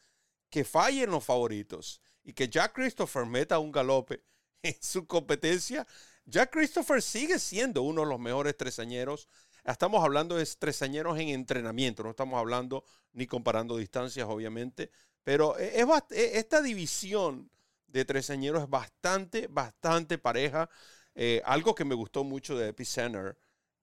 que 0.50 0.64
fallen 0.64 1.10
los 1.10 1.24
favoritos 1.24 2.02
y 2.22 2.32
que 2.32 2.48
Jack 2.48 2.74
Christopher 2.74 3.24
meta 3.24 3.58
un 3.58 3.72
galope 3.72 4.22
en 4.62 4.76
su 4.80 5.06
competencia. 5.06 5.86
Jack 6.26 6.50
Christopher 6.50 7.00
sigue 7.00 7.38
siendo 7.38 7.82
uno 7.82 8.02
de 8.02 8.08
los 8.08 8.18
mejores 8.18 8.56
tresañeros. 8.56 9.28
Estamos 9.64 10.04
hablando 10.04 10.36
de 10.36 10.46
tresañeros 10.58 11.18
en 11.18 11.28
entrenamiento, 11.28 12.02
no 12.02 12.10
estamos 12.10 12.38
hablando 12.38 12.84
ni 13.12 13.26
comparando 13.26 13.76
distancias, 13.76 14.26
obviamente, 14.28 14.90
pero 15.22 15.58
e, 15.58 15.80
e, 15.80 16.38
esta 16.38 16.62
división 16.62 17.50
de 17.86 18.04
tresañeros 18.04 18.64
es 18.64 18.68
bastante, 18.68 19.46
bastante 19.48 20.18
pareja. 20.18 20.68
Eh, 21.14 21.42
algo 21.44 21.74
que 21.74 21.84
me 21.84 21.94
gustó 21.94 22.24
mucho 22.24 22.56
de 22.58 22.68
Epicenter 22.68 23.36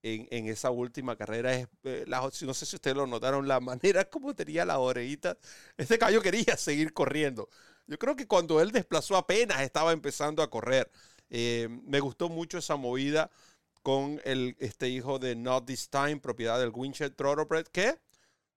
en, 0.03 0.27
en 0.31 0.47
esa 0.47 0.69
última 0.69 1.15
carrera 1.15 1.53
es, 1.55 1.67
eh, 1.83 2.03
la, 2.07 2.21
no 2.21 2.53
sé 2.53 2.65
si 2.65 2.75
ustedes 2.75 2.95
lo 2.95 3.07
notaron, 3.07 3.47
la 3.47 3.59
manera 3.59 4.05
como 4.09 4.35
tenía 4.35 4.65
la 4.65 4.79
orejita. 4.79 5.37
Este 5.77 5.97
caballo 5.97 6.21
quería 6.21 6.57
seguir 6.57 6.93
corriendo. 6.93 7.49
Yo 7.87 7.97
creo 7.97 8.15
que 8.15 8.27
cuando 8.27 8.61
él 8.61 8.71
desplazó 8.71 9.17
apenas 9.17 9.61
estaba 9.61 9.91
empezando 9.93 10.43
a 10.43 10.49
correr. 10.49 10.89
Eh, 11.35 11.67
me 11.87 11.99
gustó 11.99 12.29
mucho 12.29 12.59
esa 12.59 12.75
movida 12.75 13.31
con 13.81 14.21
el, 14.23 14.55
este 14.59 14.87
hijo 14.87 15.17
de 15.17 15.35
Not 15.35 15.65
This 15.65 15.89
Time, 15.89 16.17
propiedad 16.17 16.59
del 16.59 16.69
Winchester 16.69 17.09
Thoroughbred, 17.15 17.65
que 17.65 17.97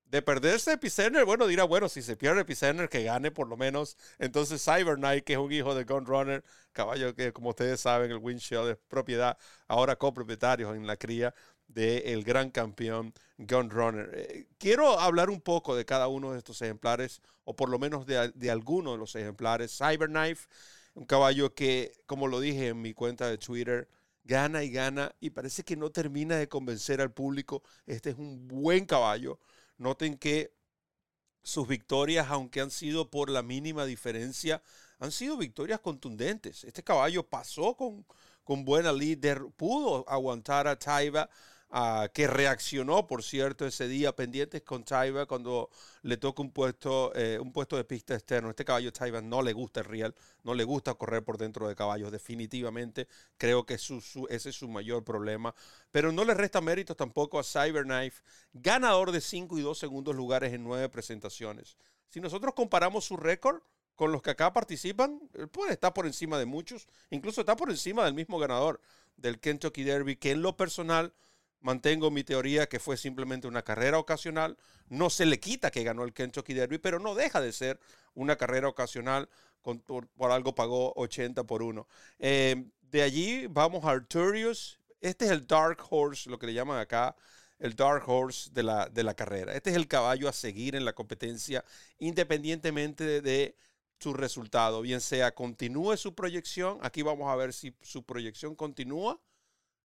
de 0.05 0.21
perderse 0.21 0.75
Epicenter, 0.75 1.25
bueno, 1.25 1.47
dirá, 1.47 1.65
bueno, 1.65 1.89
si 1.89 2.03
se 2.03 2.17
pierde 2.17 2.43
Epicenter, 2.43 2.91
que 2.91 3.03
gane 3.03 3.31
por 3.31 3.49
lo 3.49 3.57
menos. 3.57 3.97
Entonces 4.19 4.63
Cyber 4.63 4.97
Knight, 4.97 5.25
que 5.25 5.33
es 5.33 5.39
un 5.39 5.51
hijo 5.51 5.75
de 5.75 5.85
Gunrunner, 5.85 6.45
caballo 6.73 7.15
que 7.15 7.33
como 7.33 7.49
ustedes 7.49 7.81
saben, 7.81 8.11
el 8.11 8.19
Windshield 8.19 8.69
es 8.69 8.79
propiedad, 8.89 9.39
ahora 9.69 9.97
copropietarios 9.97 10.77
en 10.77 10.87
la 10.87 10.99
cría 10.99 11.35
del 11.67 12.23
gran 12.25 12.51
campeón 12.51 13.15
Gunrunner. 13.39 14.11
Eh, 14.13 14.47
quiero 14.59 15.01
hablar 15.01 15.31
un 15.31 15.41
poco 15.41 15.75
de 15.75 15.87
cada 15.87 16.09
uno 16.09 16.33
de 16.33 16.39
estos 16.39 16.61
ejemplares, 16.61 17.23
o 17.45 17.57
por 17.57 17.71
lo 17.71 17.79
menos 17.79 18.05
de, 18.07 18.31
de 18.35 18.51
algunos 18.51 18.93
de 18.93 18.99
los 18.99 19.17
ejemplares. 19.17 19.77
Cyberknife, 19.79 20.47
un 20.97 21.05
caballo 21.05 21.55
que, 21.55 21.93
como 22.07 22.27
lo 22.27 22.41
dije 22.41 22.69
en 22.69 22.81
mi 22.81 22.95
cuenta 22.95 23.29
de 23.29 23.37
Twitter, 23.37 23.87
gana 24.25 24.65
y 24.65 24.71
gana 24.71 25.15
y 25.21 25.31
parece 25.31 25.63
que 25.63 25.77
no 25.77 25.91
termina 25.91 26.37
de 26.37 26.49
convencer 26.49 27.03
al 27.03 27.13
público. 27.13 27.63
Este 27.87 28.11
es 28.11 28.17
un 28.17 28.49
buen 28.49 28.87
caballo. 28.87 29.39
Noten 29.77 30.17
que 30.17 30.55
sus 31.43 31.69
victorias, 31.69 32.29
aunque 32.31 32.63
han 32.63 32.71
sido 32.71 33.11
por 33.11 33.29
la 33.29 33.43
mínima 33.43 33.85
diferencia, 33.85 34.63
han 34.99 35.13
sido 35.13 35.37
victorias 35.37 35.81
contundentes. 35.81 36.65
Este 36.65 36.83
caballo 36.83 37.29
pasó 37.29 37.77
con, 37.77 38.07
con 38.43 38.65
buena 38.65 38.91
líder, 38.91 39.43
pudo 39.55 40.09
aguantar 40.09 40.67
a 40.67 40.79
Taiba 40.79 41.29
que 42.13 42.27
reaccionó, 42.27 43.07
por 43.07 43.23
cierto, 43.23 43.67
ese 43.67 43.89
día 43.89 44.15
pendientes 44.15 44.63
con 44.63 44.85
Taiba 44.85 45.27
cuando 45.27 45.69
le 46.03 46.17
toca 46.17 46.41
un 46.43 46.51
puesto, 46.51 47.13
eh, 47.15 47.39
un 47.41 47.53
puesto 47.53 47.77
de 47.77 47.85
pista 47.85 48.15
externo. 48.15 48.51
Este 48.51 48.65
caballo 48.65 48.93
Taiba 48.93 49.21
no 49.21 49.43
le 49.43 49.53
gusta 49.53 49.81
el 49.81 49.87
real, 49.87 50.15
no 50.45 50.55
le 50.55 50.65
gusta 50.65 50.95
correr 50.95 51.25
por 51.25 51.39
dentro 51.39 51.69
de 51.69 51.75
caballos, 51.75 52.13
definitivamente. 52.13 53.09
Creo 53.37 53.67
que 53.67 53.75
ese 53.75 53.99
es 54.49 54.55
su 54.55 54.69
mayor 54.69 55.05
problema. 55.05 55.55
Pero 55.91 56.13
no 56.13 56.25
le 56.25 56.35
resta 56.35 56.61
mérito 56.61 56.95
tampoco 56.95 57.39
a 57.39 57.45
Cyberknife, 57.45 58.23
ganador 58.53 59.13
de 59.13 59.21
5 59.21 59.59
y 59.59 59.63
2 59.63 59.79
segundos 59.79 60.15
lugares 60.15 60.53
en 60.53 60.65
9 60.65 60.89
presentaciones. 60.89 61.77
Si 62.09 62.21
nosotros 62.21 62.55
comparamos 62.55 63.05
su 63.05 63.17
récord 63.17 63.61
con 63.97 64.13
los 64.13 64.23
que 64.23 64.31
acá 64.31 64.53
participan, 64.53 65.21
puede 65.51 65.73
estar 65.73 65.93
por 65.93 66.07
encima 66.07 66.39
de 66.39 66.47
muchos, 66.47 66.87
incluso 67.11 67.41
está 67.41 67.57
por 67.57 67.71
encima 67.71 68.05
del 68.05 68.15
mismo 68.15 68.39
ganador 68.39 68.81
del 69.17 69.41
Kentucky 69.41 69.83
Derby, 69.85 70.17
que 70.17 70.31
en 70.31 70.43
lo 70.43 70.57
personal 70.57 71.13
Mantengo 71.61 72.11
mi 72.11 72.23
teoría 72.23 72.69
que 72.69 72.79
fue 72.79 72.97
simplemente 72.97 73.49
una 73.49 73.63
carrera 73.63 73.99
ocasional. 73.99 74.57
No 74.89 75.11
se 75.11 75.27
le 75.27 75.41
quita 75.41 75.71
que 75.71 75.83
ganó 75.83 76.05
el 76.05 76.13
Kentucky 76.13 76.55
Derby, 76.55 76.79
pero 76.79 76.99
no 76.99 77.15
deja 77.15 77.41
de 77.41 77.53
ser 77.53 77.81
una 78.15 78.37
carrera 78.37 78.69
ocasional. 78.69 79.29
por, 79.63 80.09
algo 80.31 80.55
pagó 80.55 80.93
80 80.97 81.45
por 81.45 81.63
1. 81.63 81.87
Eh, 82.19 82.71
de 82.83 83.03
allí 83.03 83.47
vamos 83.49 83.85
a 83.85 83.91
Arturius. 83.91 84.79
Este 85.01 85.25
es 85.27 85.31
el 85.31 85.47
Dark 85.47 85.79
Horse, 85.91 86.31
lo 86.31 86.39
que 86.39 86.47
le 86.47 86.55
llaman 86.55 86.79
acá, 86.79 87.17
el 87.59 87.75
Dark 87.75 88.09
Horse 88.09 88.51
de 88.53 88.63
la, 88.63 88.89
de 88.89 89.03
la 89.03 89.15
carrera. 89.15 89.55
Este 89.55 89.71
es 89.71 89.77
el 89.77 89.89
caballo 89.89 90.29
a 90.29 90.33
seguir 90.33 90.77
en 90.77 90.85
la 90.85 90.95
competencia, 90.95 91.65
independientemente 91.99 93.05
de, 93.05 93.21
de 93.21 93.57
su 93.99 94.15
resultado. 94.15 94.83
Bien 94.83 95.01
sea 95.01 95.35
continúe 95.35 95.97
su 95.97 96.15
proyección. 96.15 96.79
Aquí 96.83 97.03
vamos 97.03 97.29
a 97.31 97.37
ver 97.37 97.53
si 97.53 97.75
su 97.83 98.05
proyección 98.05 98.55
continúa 98.55 99.21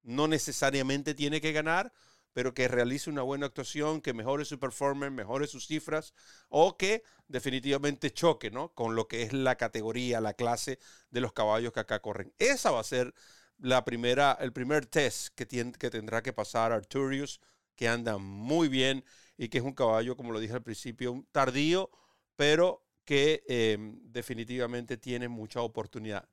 no 0.02 0.28
necesariamente 0.28 1.14
tiene 1.14 1.40
que 1.40 1.52
ganar, 1.52 1.92
pero 2.32 2.54
que 2.54 2.68
realice 2.68 3.10
una 3.10 3.22
buena 3.22 3.46
actuación, 3.46 4.00
que 4.00 4.14
mejore 4.14 4.44
su 4.44 4.58
performance, 4.58 5.12
mejore 5.12 5.46
sus 5.46 5.66
cifras, 5.66 6.14
o 6.48 6.76
que 6.76 7.02
definitivamente 7.28 8.12
choque 8.12 8.50
¿no? 8.50 8.72
con 8.72 8.94
lo 8.94 9.08
que 9.08 9.22
es 9.22 9.32
la 9.32 9.56
categoría, 9.56 10.20
la 10.20 10.34
clase 10.34 10.78
de 11.10 11.20
los 11.20 11.32
caballos 11.32 11.72
que 11.72 11.80
acá 11.80 12.00
corren. 12.00 12.32
Esa 12.38 12.70
va 12.70 12.80
a 12.80 12.84
ser 12.84 13.14
la 13.58 13.84
primera, 13.84 14.36
el 14.40 14.52
primer 14.52 14.86
test 14.86 15.34
que, 15.34 15.46
tiene, 15.46 15.72
que 15.72 15.90
tendrá 15.90 16.22
que 16.22 16.32
pasar 16.32 16.72
Arturius, 16.72 17.40
que 17.74 17.88
anda 17.88 18.18
muy 18.18 18.68
bien 18.68 19.04
y 19.36 19.48
que 19.48 19.58
es 19.58 19.64
un 19.64 19.74
caballo, 19.74 20.16
como 20.16 20.32
lo 20.32 20.40
dije 20.40 20.54
al 20.54 20.62
principio, 20.62 21.24
tardío, 21.32 21.90
pero 22.36 22.84
que 23.04 23.42
em, 23.48 23.98
definitivamente 24.04 24.96
tiene 24.96 25.28
mucha 25.28 25.62
oportunidad. 25.62 26.28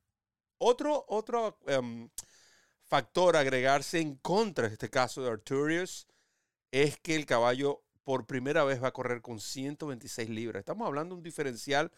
Otro, 0.58 1.06
otro 1.08 1.60
em, 1.68 2.10
factor 2.88 3.36
agregarse 3.36 4.00
en 4.00 4.16
contra 4.16 4.68
de 4.68 4.74
este 4.74 4.90
caso 4.90 5.22
de 5.22 5.30
Arturius 5.30 6.08
es 6.72 6.98
que 6.98 7.16
el 7.16 7.26
caballo 7.26 7.84
por 8.04 8.26
primera 8.26 8.64
vez 8.64 8.82
va 8.82 8.90
a 8.90 8.94
correr 8.94 9.22
con 9.22 9.40
126 9.40 10.30
libras. 10.30 10.62
Estamos 10.62 10.88
hablando 10.88 11.16
de 11.16 11.20
un 11.20 11.24
diferencial 11.24 11.92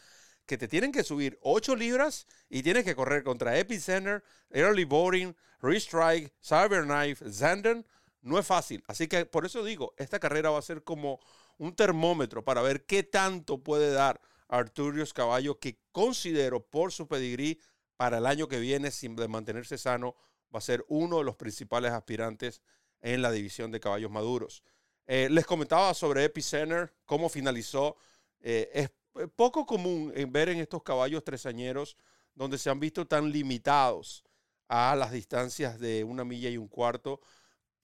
que 0.45 0.57
te 0.57 0.67
tienen 0.67 0.91
que 0.91 1.03
subir 1.03 1.37
8 1.41 1.75
libras 1.75 2.25
y 2.49 2.63
tienes 2.63 2.83
que 2.83 2.95
correr 2.95 3.23
contra 3.23 3.57
Epicenter, 3.59 4.23
Early 4.49 4.85
Boarding, 4.85 5.35
Restrike, 5.61 6.33
Cyberknife, 6.43 7.31
Zanden. 7.31 7.85
No 8.21 8.39
es 8.39 8.47
fácil. 8.47 8.83
Así 8.87 9.07
que 9.07 9.25
por 9.25 9.45
eso 9.45 9.63
digo, 9.63 9.93
esta 9.97 10.19
carrera 10.19 10.49
va 10.49 10.57
a 10.57 10.63
ser 10.63 10.83
como 10.83 11.19
un 11.59 11.75
termómetro 11.75 12.43
para 12.43 12.63
ver 12.63 12.85
qué 12.85 13.03
tanto 13.03 13.61
puede 13.61 13.91
dar 13.91 14.19
Arturius 14.47 15.13
Caballo, 15.13 15.59
que 15.59 15.79
considero 15.91 16.65
por 16.65 16.91
su 16.91 17.07
pedigrí 17.07 17.61
para 17.97 18.17
el 18.17 18.25
año 18.25 18.47
que 18.47 18.59
viene, 18.59 18.89
sin 18.89 19.15
de 19.15 19.27
mantenerse 19.27 19.77
sano, 19.77 20.15
va 20.53 20.59
a 20.59 20.61
ser 20.61 20.85
uno 20.87 21.19
de 21.19 21.23
los 21.23 21.35
principales 21.35 21.91
aspirantes 21.91 22.61
en 23.01 23.21
la 23.21 23.31
división 23.31 23.71
de 23.71 23.79
caballos 23.79 24.11
maduros. 24.11 24.63
Eh, 25.07 25.27
les 25.29 25.45
comentaba 25.45 25.93
sobre 25.93 26.23
Epicenter, 26.23 26.93
cómo 27.05 27.29
finalizó. 27.29 27.95
Eh, 28.41 28.69
es 28.73 28.91
poco 29.35 29.65
común 29.65 30.11
en 30.15 30.31
ver 30.31 30.49
en 30.49 30.59
estos 30.59 30.83
caballos 30.83 31.23
tresañeros 31.23 31.97
donde 32.35 32.57
se 32.57 32.69
han 32.69 32.79
visto 32.79 33.05
tan 33.07 33.31
limitados 33.31 34.23
a 34.67 34.95
las 34.95 35.11
distancias 35.11 35.79
de 35.79 36.03
una 36.03 36.23
milla 36.23 36.49
y 36.49 36.57
un 36.57 36.67
cuarto, 36.67 37.21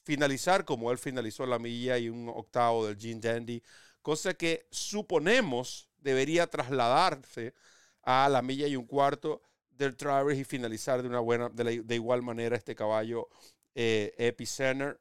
finalizar 0.04 0.66
como 0.66 0.92
él 0.92 0.98
finalizó 0.98 1.46
la 1.46 1.60
milla 1.60 1.98
y 1.98 2.10
un 2.10 2.30
octavo 2.30 2.86
del 2.86 2.98
Gene 2.98 3.20
Dandy, 3.20 3.64
cosa 4.02 4.36
que 4.36 4.68
suponemos 4.70 5.90
debería 5.98 6.48
trasladarse 6.48 7.56
a 8.04 8.30
la 8.30 8.44
milla 8.44 8.68
y 8.68 8.76
un 8.76 8.86
cuarto 8.86 9.42
del 9.78 9.96
y 10.36 10.44
finalizar 10.44 11.02
de 11.02 11.08
una 11.08 11.20
buena, 11.20 11.50
de, 11.50 11.96
igual 11.96 12.22
manera 12.22 12.56
este 12.56 12.76
caballo 12.76 13.30
eh, 13.74 14.14
Epicenter, 14.18 15.00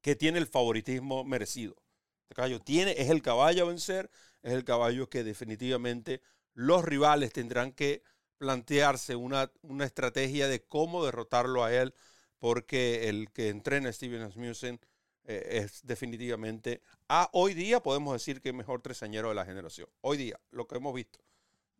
que 0.00 0.16
tiene 0.16 0.38
el 0.38 0.46
favoritismo 0.46 1.24
merecido. 1.24 1.76
Este 2.22 2.34
caballo 2.34 2.60
tiene, 2.60 2.92
es 2.98 3.10
el 3.10 3.22
caballo 3.22 3.64
a 3.64 3.68
vencer, 3.68 4.10
es 4.42 4.52
el 4.52 4.64
caballo 4.64 5.08
que 5.08 5.24
definitivamente 5.24 6.20
los 6.54 6.84
rivales 6.84 7.32
tendrán 7.32 7.72
que 7.72 8.02
plantearse 8.38 9.16
una, 9.16 9.50
una 9.62 9.84
estrategia 9.84 10.48
de 10.48 10.62
cómo 10.62 11.04
derrotarlo 11.04 11.64
a 11.64 11.74
él, 11.74 11.94
porque 12.38 13.08
el 13.08 13.30
que 13.32 13.48
entrena 13.48 13.92
Steven 13.92 14.22
Asmussen 14.22 14.80
eh, 15.24 15.62
es 15.64 15.84
definitivamente, 15.84 16.82
a 17.08 17.28
hoy 17.32 17.54
día 17.54 17.82
podemos 17.82 18.12
decir 18.12 18.40
que 18.40 18.50
es 18.50 18.54
mejor 18.54 18.82
tresañero 18.82 19.28
de 19.28 19.34
la 19.34 19.44
generación. 19.44 19.88
Hoy 20.00 20.16
día, 20.16 20.38
lo 20.50 20.66
que 20.66 20.76
hemos 20.76 20.94
visto. 20.94 21.18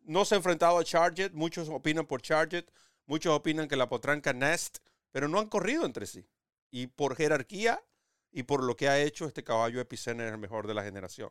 No 0.07 0.23
se 0.23 0.35
ha 0.35 0.37
enfrentado 0.37 0.79
a 0.79 0.85
Charget, 0.85 1.33
muchos 1.33 1.67
opinan 1.67 2.05
por 2.05 2.21
Charget, 2.21 2.71
muchos 3.07 3.35
opinan 3.35 3.67
que 3.67 3.75
la 3.75 3.89
potranca 3.89 4.31
Nest, 4.31 4.77
pero 5.11 5.27
no 5.27 5.37
han 5.37 5.49
corrido 5.49 5.85
entre 5.85 6.07
sí. 6.07 6.25
Y 6.71 6.87
por 6.87 7.17
jerarquía 7.17 7.83
y 8.31 8.43
por 8.43 8.63
lo 8.63 8.77
que 8.77 8.87
ha 8.87 9.01
hecho 9.01 9.25
este 9.25 9.43
caballo 9.43 9.81
Epicenter 9.81 10.27
es 10.27 10.31
el 10.31 10.39
mejor 10.39 10.65
de 10.65 10.73
la 10.73 10.83
generación. 10.83 11.29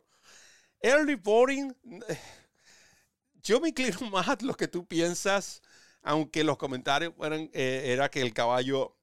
Early 0.79 1.15
voting, 1.15 1.75
yo 3.41 3.59
me 3.59 3.69
inclino 3.69 3.99
más 4.11 4.43
lo 4.43 4.53
que 4.53 4.67
tú 4.67 4.85
piensas, 4.85 5.63
aunque 6.03 6.43
los 6.43 6.57
comentarios 6.57 7.15
eran 7.19 7.49
eh, 7.53 7.85
era 7.87 8.09
que 8.09 8.21
el 8.21 8.31
caballo 8.31 8.95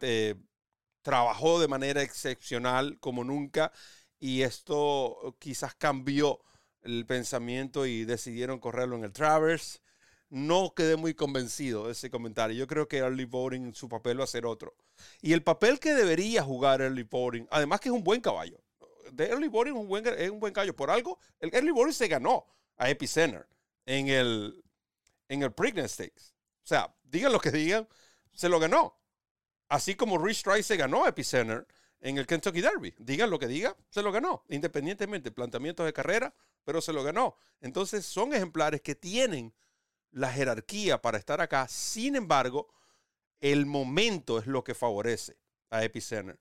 eh, 0.00 0.34
trabajó 1.02 1.60
de 1.60 1.68
manera 1.68 2.02
excepcional 2.02 2.98
como 2.98 3.22
nunca 3.22 3.70
y 4.18 4.42
esto 4.42 5.36
quizás 5.38 5.76
cambió 5.76 6.40
el 6.82 7.06
pensamiento 7.06 7.86
y 7.86 8.04
decidieron 8.04 8.58
correrlo 8.58 8.96
en 8.96 9.04
el 9.04 9.12
Travers. 9.12 9.82
No 10.28 10.74
quedé 10.74 10.96
muy 10.96 11.14
convencido 11.14 11.86
de 11.86 11.92
ese 11.92 12.10
comentario. 12.10 12.56
Yo 12.56 12.66
creo 12.66 12.86
que 12.86 12.98
Early 12.98 13.24
Voting 13.24 13.74
su 13.74 13.88
papel 13.88 14.20
va 14.20 14.24
a 14.24 14.28
ser 14.28 14.46
otro. 14.46 14.74
Y 15.20 15.32
el 15.32 15.42
papel 15.42 15.80
que 15.80 15.92
debería 15.92 16.42
jugar 16.42 16.80
Early 16.80 17.02
Voting, 17.02 17.46
además 17.50 17.80
que 17.80 17.88
es 17.88 17.94
un 17.94 18.04
buen 18.04 18.20
caballo. 18.20 18.60
De 19.12 19.26
Early 19.26 19.48
Voting 19.48 19.74
es 19.74 19.80
un 19.80 19.88
buen, 19.88 20.06
es 20.06 20.30
un 20.30 20.38
buen 20.38 20.52
caballo. 20.52 20.76
Por 20.76 20.90
algo, 20.90 21.18
el 21.40 21.52
Early 21.52 21.72
Voting 21.72 21.92
se 21.92 22.06
ganó 22.06 22.46
a 22.76 22.88
Epicenter 22.88 23.46
en 23.86 24.08
el, 24.08 24.62
en 25.28 25.42
el 25.42 25.52
Preakness 25.52 25.92
Stakes. 25.92 26.32
O 26.62 26.66
sea, 26.66 26.94
digan 27.02 27.32
lo 27.32 27.40
que 27.40 27.50
digan, 27.50 27.88
se 28.32 28.48
lo 28.48 28.60
ganó. 28.60 28.96
Así 29.68 29.94
como 29.94 30.18
Rich 30.18 30.42
Trice 30.42 30.62
se 30.62 30.76
ganó 30.76 31.06
Epicenter 31.06 31.66
en 32.00 32.18
el 32.18 32.26
Kentucky 32.26 32.60
Derby. 32.60 32.94
Digan 32.98 33.30
lo 33.30 33.38
que 33.38 33.46
diga, 33.46 33.76
se 33.90 34.02
lo 34.02 34.12
ganó, 34.12 34.44
independientemente, 34.48 35.30
planteamientos 35.30 35.86
de 35.86 35.92
carrera, 35.92 36.34
pero 36.70 36.80
se 36.80 36.92
lo 36.92 37.02
ganó. 37.02 37.34
Entonces 37.60 38.06
son 38.06 38.32
ejemplares 38.32 38.80
que 38.80 38.94
tienen 38.94 39.52
la 40.12 40.32
jerarquía 40.32 41.02
para 41.02 41.18
estar 41.18 41.40
acá. 41.40 41.66
Sin 41.66 42.14
embargo, 42.14 42.68
el 43.40 43.66
momento 43.66 44.38
es 44.38 44.46
lo 44.46 44.62
que 44.62 44.76
favorece 44.76 45.36
a 45.68 45.82
Epicenter. 45.82 46.38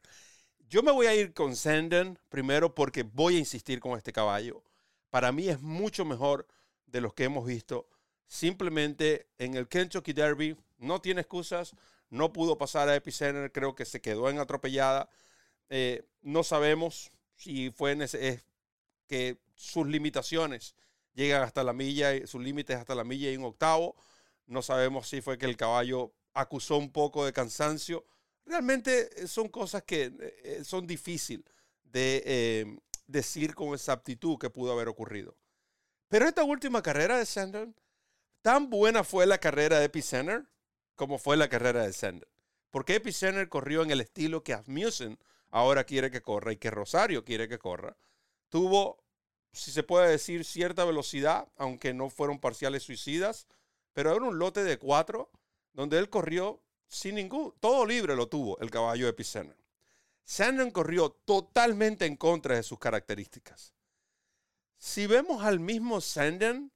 Yo 0.67 0.83
me 0.83 0.91
voy 0.91 1.07
a 1.07 1.15
ir 1.15 1.33
con 1.33 1.55
Senden 1.55 2.19
primero 2.29 2.75
porque 2.75 3.01
voy 3.01 3.37
a 3.37 3.39
insistir 3.39 3.79
con 3.79 3.97
este 3.97 4.13
caballo. 4.13 4.61
Para 5.09 5.31
mí 5.31 5.49
es 5.49 5.59
mucho 5.61 6.05
mejor 6.05 6.45
de 6.85 7.01
los 7.01 7.15
que 7.15 7.23
hemos 7.23 7.47
visto. 7.47 7.89
Simplemente 8.27 9.29
en 9.39 9.55
el 9.55 9.67
Kentucky 9.67 10.13
Derby 10.13 10.55
no 10.77 11.01
tiene 11.01 11.21
excusas 11.21 11.73
no 12.11 12.31
pudo 12.31 12.59
pasar 12.59 12.87
a 12.87 12.95
Epicenter, 12.95 13.51
creo 13.51 13.73
que 13.73 13.85
se 13.85 13.99
quedó 13.99 14.29
en 14.29 14.37
atropellada. 14.37 15.09
Eh, 15.69 16.05
no 16.21 16.43
sabemos 16.43 17.11
si 17.35 17.71
fue 17.71 17.93
en 17.93 18.01
que 19.09 19.39
sus 19.55 19.85
limitaciones 19.85 20.73
llegan 21.13 21.43
hasta 21.43 21.65
la 21.65 21.73
milla, 21.73 22.25
sus 22.25 22.41
límites 22.41 22.77
hasta 22.77 22.95
la 22.95 23.03
milla 23.03 23.29
y 23.29 23.35
un 23.35 23.43
octavo. 23.43 23.97
No 24.45 24.61
sabemos 24.61 25.09
si 25.09 25.19
fue 25.19 25.37
que 25.37 25.47
el 25.47 25.57
caballo 25.57 26.13
acusó 26.33 26.77
un 26.77 26.93
poco 26.93 27.25
de 27.25 27.33
cansancio. 27.33 28.05
Realmente 28.45 29.09
eh, 29.17 29.27
son 29.27 29.49
cosas 29.49 29.83
que 29.83 30.13
eh, 30.43 30.61
son 30.63 30.87
difíciles 30.87 31.45
de 31.83 32.79
decir 33.07 33.55
con 33.55 33.73
exactitud 33.73 34.37
que 34.37 34.49
pudo 34.49 34.71
haber 34.71 34.87
ocurrido. 34.87 35.35
Pero 36.07 36.27
esta 36.27 36.43
última 36.43 36.81
carrera 36.81 37.17
de 37.17 37.25
Sanders, 37.25 37.73
tan 38.41 38.69
buena 38.69 39.03
fue 39.03 39.25
la 39.25 39.39
carrera 39.39 39.79
de 39.79 39.85
Epicenter 39.85 40.45
como 40.99 41.17
fue 41.17 41.37
la 41.37 41.47
carrera 41.47 41.85
de 41.85 41.93
Sender. 41.93 42.27
Porque 42.71 42.95
Epicenter 42.95 43.47
corrió 43.47 43.83
en 43.83 43.89
el 43.89 44.01
estilo 44.01 44.43
que 44.43 44.53
Asmussen 44.53 45.17
ahora 45.49 45.85
quiere 45.85 46.11
que 46.11 46.21
corra 46.21 46.51
y 46.51 46.57
que 46.57 46.69
Rosario 46.71 47.23
quiere 47.23 47.47
que 47.47 47.57
corra. 47.57 47.95
Tuvo, 48.49 49.03
si 49.53 49.71
se 49.71 49.83
puede 49.83 50.09
decir, 50.09 50.43
cierta 50.43 50.85
velocidad, 50.85 51.47
aunque 51.57 51.93
no 51.93 52.09
fueron 52.09 52.39
parciales 52.39 52.83
suicidas, 52.83 53.47
pero 53.93 54.15
era 54.15 54.25
un 54.25 54.39
lote 54.39 54.63
de 54.63 54.77
cuatro 54.77 55.31
donde 55.73 55.97
él 55.97 56.09
corrió 56.09 56.61
sin 56.87 57.15
ningún, 57.15 57.53
todo 57.59 57.85
libre 57.85 58.15
lo 58.15 58.27
tuvo 58.27 58.59
el 58.59 58.71
caballo 58.71 59.05
de 59.05 59.11
Epicenter. 59.11 59.57
Sandon 60.25 60.71
corrió 60.71 61.11
totalmente 61.11 62.05
en 62.05 62.15
contra 62.15 62.55
de 62.55 62.63
sus 62.63 62.79
características. 62.79 63.73
Si 64.77 65.07
vemos 65.07 65.43
al 65.43 65.59
mismo 65.59 66.01
Sandon 66.01 66.71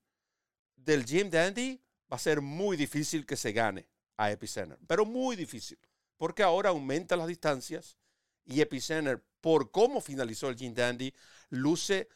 del 0.76 1.06
Jim 1.06 1.30
Dandy, 1.30 1.82
va 2.12 2.18
a 2.18 2.20
ser 2.20 2.42
muy 2.42 2.78
difícil 2.78 3.26
que 3.26 3.38
se 3.38 3.52
gane 3.52 3.88
a 4.18 4.32
Epicenter, 4.32 4.78
pero 4.88 5.06
muy 5.06 5.36
difícil, 5.36 5.80
porque 6.18 6.44
ahora 6.44 6.70
aumenta 6.70 7.16
las 7.16 7.28
distancias 7.28 7.98
y 8.46 8.62
Epicenter, 8.62 9.24
por 9.42 9.72
cómo 9.72 10.02
finalizó 10.02 10.50
el 10.50 10.58
Gene 10.58 10.76
Dandy, 10.76 11.14
luce 11.50 12.08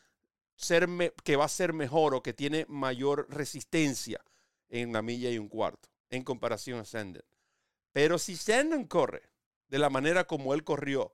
ser 0.55 0.87
que 1.23 1.35
va 1.35 1.45
a 1.45 1.49
ser 1.49 1.73
mejor 1.73 2.15
o 2.15 2.23
que 2.23 2.33
tiene 2.33 2.65
mayor 2.67 3.27
resistencia 3.29 4.23
en 4.69 4.89
una 4.89 5.01
milla 5.01 5.29
y 5.29 5.37
un 5.37 5.49
cuarto 5.49 5.89
en 6.09 6.23
comparación 6.23 6.79
a 6.79 6.85
Senden. 6.85 7.23
Pero 7.91 8.17
si 8.17 8.35
Senden 8.35 8.85
corre 8.85 9.29
de 9.67 9.79
la 9.79 9.89
manera 9.89 10.25
como 10.25 10.53
él 10.53 10.63
corrió 10.63 11.13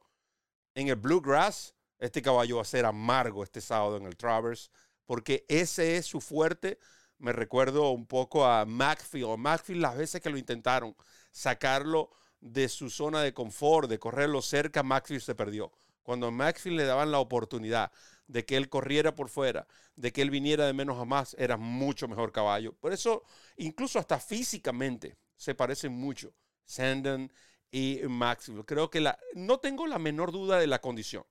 en 0.76 0.88
el 0.88 0.96
Bluegrass, 0.96 1.76
este 2.00 2.22
caballo 2.22 2.58
va 2.58 2.62
a 2.62 2.66
ser 2.66 2.86
amargo 2.86 3.44
este 3.44 3.62
sábado 3.62 3.98
en 3.98 4.06
el 4.06 4.18
Travers, 4.18 4.72
porque 5.06 5.46
ese 5.48 5.98
es 5.98 6.06
su 6.06 6.22
fuerte 6.22 6.80
me 7.24 7.32
recuerdo 7.32 7.92
un 7.92 8.06
poco 8.06 8.46
a 8.46 8.66
Macfield. 8.66 9.38
Macfield 9.38 9.82
las 9.82 9.96
veces 9.96 10.22
que 10.22 10.30
lo 10.30 10.38
intentaron 10.38 10.94
sacarlo 11.32 12.12
de 12.44 12.68
su 12.68 12.90
zona 12.90 13.22
de 13.22 13.34
confort, 13.34 13.90
de 13.90 14.00
correrlo 14.00 14.42
cerca, 14.42 14.84
Macfield 14.84 15.22
se 15.22 15.34
perdió. 15.34 15.72
Cuando 16.04 16.28
a 16.28 16.32
Macfield 16.32 16.78
le 16.78 16.84
daban 16.84 17.10
la 17.10 17.20
oportunidad 17.20 17.92
de 18.28 18.46
que 18.46 18.58
él 18.58 18.68
corriera 18.68 19.16
por 19.16 19.30
fuera, 19.30 19.66
de 19.96 20.12
que 20.12 20.22
él 20.22 20.30
viniera 20.30 20.66
de 20.66 20.74
menos 20.74 21.00
a 21.00 21.06
más, 21.06 21.36
era 21.40 21.56
mucho 21.56 22.10
mejor 22.10 22.34
caballo. 22.34 22.74
Por 22.74 22.92
eso, 22.92 23.24
incluso 23.56 23.98
hasta 23.98 24.20
físicamente, 24.20 25.18
se 25.38 25.56
parecen 25.56 25.94
mucho 25.94 26.34
Sandon 26.66 27.32
y 27.72 28.02
Maxfield. 28.10 28.66
Creo 28.66 28.90
que 28.90 29.00
la, 29.00 29.18
no 29.36 29.60
tengo 29.60 29.88
la 29.88 29.98
menor 29.98 30.34
duda 30.34 30.60
de 30.60 30.68
la 30.68 30.80
condición. 30.80 31.24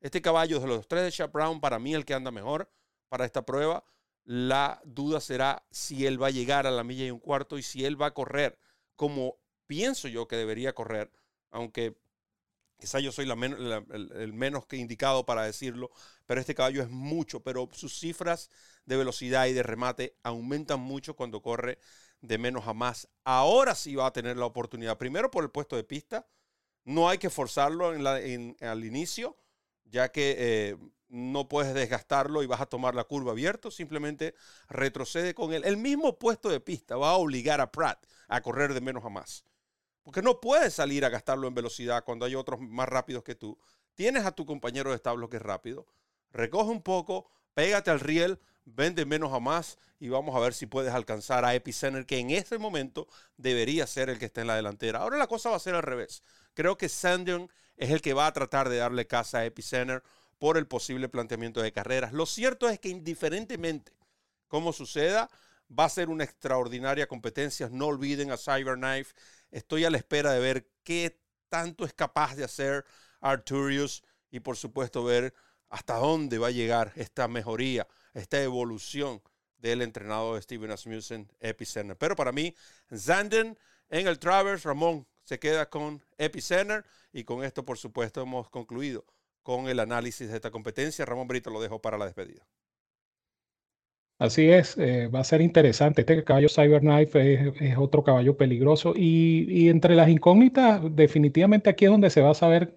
Este 0.00 0.20
caballo 0.20 0.60
de 0.60 0.66
los 0.66 0.86
tres 0.86 1.04
de 1.04 1.12
Chap 1.12 1.32
Brown, 1.32 1.60
para 1.60 1.78
mí 1.78 1.94
el 1.94 2.04
que 2.04 2.14
anda 2.14 2.30
mejor 2.30 2.70
para 3.08 3.24
esta 3.24 3.46
prueba, 3.46 3.84
la 4.24 4.82
duda 4.84 5.20
será 5.20 5.64
si 5.70 6.04
él 6.04 6.22
va 6.22 6.26
a 6.26 6.30
llegar 6.30 6.66
a 6.66 6.70
la 6.70 6.84
milla 6.84 7.06
y 7.06 7.10
un 7.10 7.20
cuarto 7.20 7.56
y 7.56 7.62
si 7.62 7.86
él 7.86 8.00
va 8.00 8.06
a 8.08 8.14
correr 8.14 8.58
como 8.94 9.38
pienso 9.68 10.08
yo 10.08 10.26
que 10.26 10.34
debería 10.34 10.74
correr, 10.74 11.12
aunque 11.52 11.96
quizá 12.78 12.98
yo 12.98 13.12
soy 13.12 13.30
el, 13.30 14.32
menos 14.32 14.66
que 14.66 14.76
indicado 14.76 15.26
para 15.26 15.44
decirlo, 15.44 15.90
pero 16.26 16.40
este 16.40 16.54
caballo 16.54 16.82
es 16.82 16.88
mucho, 16.88 17.40
pero 17.40 17.68
sus 17.72 17.98
cifras 17.98 18.50
de 18.86 18.96
velocidad 18.96 19.46
y 19.46 19.52
de 19.52 19.62
remate 19.62 20.16
aumentan 20.24 20.80
mucho 20.80 21.14
cuando 21.14 21.42
corre 21.42 21.78
de 22.20 22.38
menos 22.38 22.66
a 22.66 22.74
más. 22.74 23.08
Ahora 23.24 23.74
sí 23.74 23.94
va 23.94 24.06
a 24.06 24.12
tener 24.12 24.36
la 24.36 24.46
oportunidad, 24.46 24.98
primero 24.98 25.30
por 25.30 25.44
el 25.44 25.50
puesto 25.50 25.76
de 25.76 25.84
pista, 25.84 26.26
no 26.84 27.08
hay 27.08 27.18
que 27.18 27.30
forzarlo 27.30 27.88
al 27.88 28.84
inicio, 28.84 29.36
ya 29.84 30.10
que 30.10 30.36
eh, 30.38 30.76
no 31.08 31.48
puedes 31.48 31.74
desgastarlo 31.74 32.42
y 32.42 32.46
vas 32.46 32.60
a 32.60 32.66
tomar 32.66 32.94
la 32.94 33.04
curva 33.04 33.32
abierto, 33.32 33.70
simplemente 33.70 34.34
retrocede 34.68 35.34
con 35.34 35.52
él. 35.52 35.64
El 35.64 35.76
mismo 35.76 36.18
puesto 36.18 36.48
de 36.48 36.60
pista 36.60 36.96
va 36.96 37.10
a 37.10 37.16
obligar 37.16 37.60
a 37.60 37.70
Pratt 37.70 38.06
a 38.28 38.40
correr 38.40 38.72
de 38.72 38.80
menos 38.80 39.04
a 39.04 39.08
más. 39.08 39.44
Porque 40.08 40.22
no 40.22 40.40
puedes 40.40 40.72
salir 40.72 41.04
a 41.04 41.10
gastarlo 41.10 41.46
en 41.48 41.54
velocidad 41.54 42.02
cuando 42.02 42.24
hay 42.24 42.34
otros 42.34 42.58
más 42.60 42.88
rápidos 42.88 43.22
que 43.22 43.34
tú. 43.34 43.58
Tienes 43.94 44.24
a 44.24 44.32
tu 44.32 44.46
compañero 44.46 44.88
de 44.88 44.96
establo 44.96 45.28
que 45.28 45.36
es 45.36 45.42
rápido. 45.42 45.86
Recoge 46.32 46.70
un 46.70 46.80
poco, 46.80 47.30
pégate 47.52 47.90
al 47.90 48.00
riel, 48.00 48.40
vende 48.64 49.04
menos 49.04 49.34
a 49.34 49.38
más 49.38 49.76
y 50.00 50.08
vamos 50.08 50.34
a 50.34 50.38
ver 50.38 50.54
si 50.54 50.64
puedes 50.64 50.94
alcanzar 50.94 51.44
a 51.44 51.54
Epicenter, 51.54 52.06
que 52.06 52.16
en 52.20 52.30
ese 52.30 52.56
momento 52.56 53.06
debería 53.36 53.86
ser 53.86 54.08
el 54.08 54.18
que 54.18 54.24
está 54.24 54.40
en 54.40 54.46
la 54.46 54.56
delantera. 54.56 55.00
Ahora 55.00 55.18
la 55.18 55.26
cosa 55.26 55.50
va 55.50 55.56
a 55.56 55.58
ser 55.60 55.74
al 55.74 55.82
revés. 55.82 56.22
Creo 56.54 56.78
que 56.78 56.88
Sandon 56.88 57.52
es 57.76 57.90
el 57.90 58.00
que 58.00 58.14
va 58.14 58.28
a 58.28 58.32
tratar 58.32 58.70
de 58.70 58.78
darle 58.78 59.06
casa 59.06 59.40
a 59.40 59.44
Epicenter 59.44 60.02
por 60.38 60.56
el 60.56 60.66
posible 60.66 61.10
planteamiento 61.10 61.60
de 61.60 61.72
carreras. 61.72 62.14
Lo 62.14 62.24
cierto 62.24 62.66
es 62.70 62.78
que 62.78 62.88
indiferentemente 62.88 63.92
cómo 64.46 64.72
suceda, 64.72 65.28
va 65.76 65.84
a 65.84 65.90
ser 65.90 66.08
una 66.08 66.24
extraordinaria 66.24 67.06
competencia. 67.06 67.68
No 67.70 67.86
olviden 67.86 68.30
a 68.30 68.36
Cyberknife. 68.36 69.14
Estoy 69.50 69.84
a 69.84 69.90
la 69.90 69.96
espera 69.96 70.32
de 70.32 70.40
ver 70.40 70.70
qué 70.82 71.20
tanto 71.48 71.84
es 71.84 71.92
capaz 71.92 72.36
de 72.36 72.44
hacer 72.44 72.84
Arturius 73.20 74.02
y 74.30 74.40
por 74.40 74.56
supuesto 74.56 75.04
ver 75.04 75.34
hasta 75.68 75.96
dónde 75.96 76.38
va 76.38 76.48
a 76.48 76.52
llegar 76.52 76.92
esta 76.96 77.28
mejoría, 77.28 77.86
esta 78.14 78.42
evolución 78.42 79.22
del 79.58 79.82
entrenador 79.82 80.36
de 80.36 80.42
Steven 80.42 80.70
Asmussen, 80.70 81.30
Epicenter. 81.40 81.96
Pero 81.96 82.16
para 82.16 82.32
mí, 82.32 82.54
Zanden 82.96 83.58
en 83.88 84.06
el 84.06 84.18
Travers, 84.18 84.62
Ramón 84.62 85.06
se 85.24 85.38
queda 85.38 85.68
con 85.68 86.02
Epicenter 86.16 86.84
y 87.12 87.24
con 87.24 87.44
esto, 87.44 87.64
por 87.64 87.78
supuesto, 87.78 88.22
hemos 88.22 88.48
concluido 88.50 89.04
con 89.42 89.68
el 89.68 89.80
análisis 89.80 90.28
de 90.28 90.36
esta 90.36 90.50
competencia. 90.50 91.04
Ramón 91.04 91.28
Brito 91.28 91.50
lo 91.50 91.60
dejo 91.60 91.80
para 91.80 91.98
la 91.98 92.06
despedida. 92.06 92.46
Así 94.18 94.50
es, 94.50 94.76
eh, 94.78 95.06
va 95.08 95.20
a 95.20 95.24
ser 95.24 95.40
interesante. 95.40 96.00
Este 96.02 96.24
caballo 96.24 96.48
Cyberknife 96.48 97.52
es, 97.60 97.78
otro 97.78 98.02
caballo 98.02 98.36
peligroso 98.36 98.92
y, 98.96 99.46
y, 99.48 99.68
entre 99.68 99.94
las 99.94 100.08
incógnitas, 100.08 100.80
definitivamente 100.96 101.70
aquí 101.70 101.84
es 101.84 101.90
donde 101.92 102.10
se 102.10 102.20
va 102.20 102.30
a 102.30 102.34
saber 102.34 102.76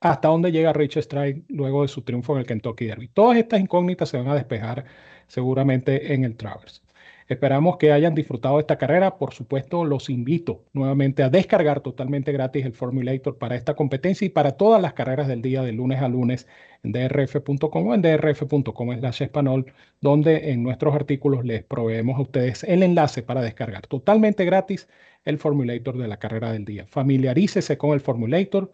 hasta 0.00 0.28
dónde 0.28 0.50
llega 0.52 0.72
Rich 0.72 0.96
Strike 0.98 1.44
luego 1.48 1.82
de 1.82 1.88
su 1.88 2.02
triunfo 2.02 2.34
en 2.34 2.40
el 2.40 2.46
Kentucky 2.46 2.86
Derby. 2.86 3.08
Todas 3.08 3.38
estas 3.38 3.60
incógnitas 3.60 4.08
se 4.08 4.18
van 4.18 4.28
a 4.28 4.34
despejar 4.34 4.86
seguramente 5.28 6.14
en 6.14 6.24
el 6.24 6.36
Travers. 6.36 6.82
Esperamos 7.30 7.76
que 7.76 7.92
hayan 7.92 8.16
disfrutado 8.16 8.56
de 8.56 8.62
esta 8.62 8.76
carrera. 8.76 9.16
Por 9.16 9.32
supuesto, 9.32 9.84
los 9.84 10.10
invito 10.10 10.64
nuevamente 10.72 11.22
a 11.22 11.30
descargar 11.30 11.80
totalmente 11.80 12.32
gratis 12.32 12.66
el 12.66 12.72
Formulator 12.74 13.38
para 13.38 13.54
esta 13.54 13.74
competencia 13.76 14.26
y 14.26 14.30
para 14.30 14.56
todas 14.56 14.82
las 14.82 14.94
carreras 14.94 15.28
del 15.28 15.40
día 15.40 15.62
de 15.62 15.70
lunes 15.70 16.02
a 16.02 16.08
lunes 16.08 16.48
en 16.82 16.90
drf.com 16.90 17.86
o 17.86 17.94
en 17.94 18.02
drf.com 18.02 18.92
español, 18.92 19.72
donde 20.00 20.50
en 20.50 20.64
nuestros 20.64 20.92
artículos 20.92 21.44
les 21.44 21.62
proveemos 21.62 22.18
a 22.18 22.22
ustedes 22.22 22.64
el 22.64 22.82
enlace 22.82 23.22
para 23.22 23.42
descargar 23.42 23.86
totalmente 23.86 24.44
gratis 24.44 24.88
el 25.24 25.38
Formulator 25.38 25.98
de 25.98 26.08
la 26.08 26.18
carrera 26.18 26.50
del 26.50 26.64
día. 26.64 26.86
Familiarícese 26.88 27.78
con 27.78 27.92
el 27.92 28.00
Formulator 28.00 28.72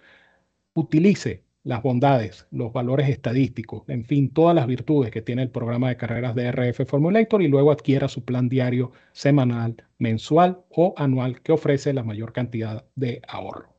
utilice 0.73 1.46
las 1.67 1.83
bondades, 1.83 2.47
los 2.53 2.73
valores 2.73 3.09
estadísticos, 3.09 3.83
en 3.89 4.05
fin, 4.05 4.31
todas 4.33 4.55
las 4.55 4.69
virtudes 4.69 5.11
que 5.11 5.21
tiene 5.21 5.43
el 5.43 5.51
programa 5.51 5.89
de 5.89 5.97
carreras 5.97 6.37
de 6.37 6.53
RF 6.53 6.87
Formulator 6.87 7.43
y 7.43 7.49
luego 7.49 7.73
adquiera 7.73 8.07
su 8.07 8.25
plan 8.25 8.49
diario, 8.49 8.93
semanal, 9.11 9.75
mensual 9.99 10.61
o 10.71 10.95
anual 10.97 11.43
que 11.43 11.51
ofrece 11.51 11.93
la 11.93 12.05
mayor 12.05 12.33
cantidad 12.33 12.85
de 12.95 13.21
ahorro. 13.27 13.75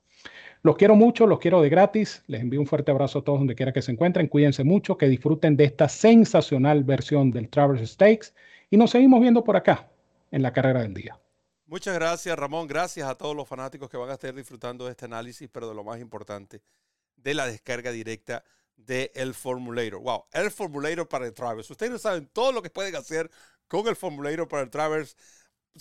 Los 0.63 0.75
quiero 0.75 0.97
mucho, 0.97 1.27
los 1.27 1.39
quiero 1.39 1.61
de 1.61 1.69
gratis. 1.69 2.25
Les 2.27 2.41
envío 2.41 2.59
un 2.59 2.67
fuerte 2.67 2.91
abrazo 2.91 3.19
a 3.19 3.23
todos 3.23 3.39
donde 3.39 3.55
quiera 3.55 3.71
que 3.71 3.81
se 3.81 3.93
encuentren. 3.93 4.27
Cuídense 4.27 4.65
mucho, 4.65 4.97
que 4.97 5.07
disfruten 5.07 5.55
de 5.55 5.63
esta 5.63 5.87
sensacional 5.87 6.83
versión 6.83 7.31
del 7.31 7.47
Traverse 7.47 7.87
Stakes 7.87 8.33
y 8.69 8.75
nos 8.75 8.91
seguimos 8.91 9.21
viendo 9.21 9.45
por 9.45 9.55
acá 9.55 9.87
en 10.31 10.41
la 10.41 10.51
carrera 10.51 10.81
del 10.81 10.93
día. 10.93 11.17
Muchas 11.67 11.95
gracias, 11.95 12.37
Ramón. 12.37 12.67
Gracias 12.67 13.07
a 13.07 13.15
todos 13.15 13.33
los 13.33 13.47
fanáticos 13.47 13.89
que 13.89 13.95
van 13.95 14.09
a 14.09 14.13
estar 14.13 14.33
disfrutando 14.33 14.83
de 14.83 14.91
este 14.91 15.05
análisis, 15.05 15.47
pero 15.49 15.69
de 15.69 15.75
lo 15.75 15.85
más 15.85 16.01
importante, 16.01 16.61
de 17.17 17.33
la 17.33 17.45
descarga 17.45 17.91
directa 17.91 18.43
del 18.75 19.11
el 19.13 19.33
Formulator. 19.33 19.99
Wow, 19.99 20.25
el 20.31 20.51
Formulator 20.51 21.07
para 21.07 21.25
el 21.25 21.33
Travers. 21.33 21.69
Ustedes 21.69 21.91
no 21.91 21.99
saben 21.99 22.27
todo 22.27 22.51
lo 22.51 22.61
que 22.61 22.69
pueden 22.69 22.95
hacer 22.95 23.29
con 23.67 23.87
el 23.87 23.95
Formulator 23.95 24.47
para 24.47 24.63
el 24.63 24.69
Travers. 24.69 25.17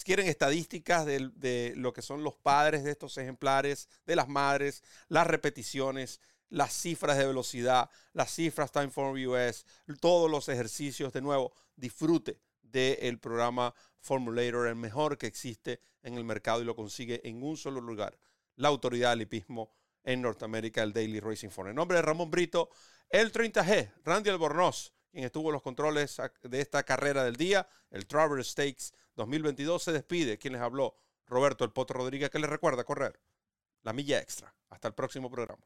Quieren 0.05 0.27
estadísticas 0.27 1.07
de, 1.07 1.31
de 1.35 1.73
lo 1.77 1.93
que 1.93 2.03
son 2.03 2.23
los 2.23 2.37
padres 2.37 2.85
de 2.85 2.91
estos 2.91 3.17
ejemplares, 3.17 3.89
de 4.05 4.17
las 4.17 4.29
madres, 4.29 4.83
las 5.09 5.27
repeticiones, 5.27 6.21
las 6.49 6.73
cifras 6.73 7.17
de 7.17 7.27
velocidad, 7.27 7.91
las 8.13 8.33
cifras 8.33 8.73
Time 8.73 8.91
for 8.91 9.17
US, 9.17 9.65
todos 10.01 10.31
los 10.31 10.49
ejercicios. 10.49 11.13
De 11.13 11.21
nuevo, 11.21 11.53
disfrute 11.77 12.41
del 12.63 13.19
programa 13.19 13.75
Formulator, 14.01 14.69
el 14.69 14.77
mejor 14.77 15.19
que 15.19 15.27
existe 15.27 15.81
en 16.03 16.15
el 16.15 16.25
mercado 16.25 16.63
y 16.63 16.65
lo 16.65 16.77
consigue 16.77 17.27
en 17.29 17.43
un 17.43 17.57
solo 17.57 17.81
lugar. 17.81 18.19
La 18.57 18.69
autoridad 18.69 19.11
del 19.11 19.23
hipismo 19.23 19.71
en 20.07 20.23
Norteamérica, 20.23 20.83
el 20.83 20.95
Daily 20.95 21.21
Racing 21.21 21.51
Form. 21.51 21.69
En 21.69 21.77
nombre 21.77 21.99
de 21.99 22.03
Ramón 22.03 22.31
Brito, 22.31 22.71
el 23.11 23.33
30G, 23.33 23.93
Randy 24.05 24.31
Albornoz, 24.31 24.95
quien 25.11 25.25
estuvo 25.25 25.49
en 25.49 25.55
los 25.55 25.63
controles 25.63 26.17
de 26.43 26.61
esta 26.61 26.85
carrera 26.85 27.25
del 27.25 27.37
día, 27.37 27.69
el 27.91 28.07
Travers 28.07 28.49
Stakes 28.49 28.93
2022, 29.17 29.83
se 29.83 29.93
despide. 29.93 30.39
Quien 30.39 30.53
les 30.53 30.63
habló, 30.63 30.97
Roberto 31.27 31.65
El 31.65 31.73
Potro 31.73 31.99
Rodríguez, 31.99 32.31
que 32.31 32.39
les 32.39 32.49
recuerda 32.49 32.85
correr 32.85 33.21
la 33.83 33.93
milla 33.93 34.21
extra. 34.21 34.55
Hasta 34.69 34.89
el 34.89 34.95
próximo 34.95 35.31
programa. 35.31 35.65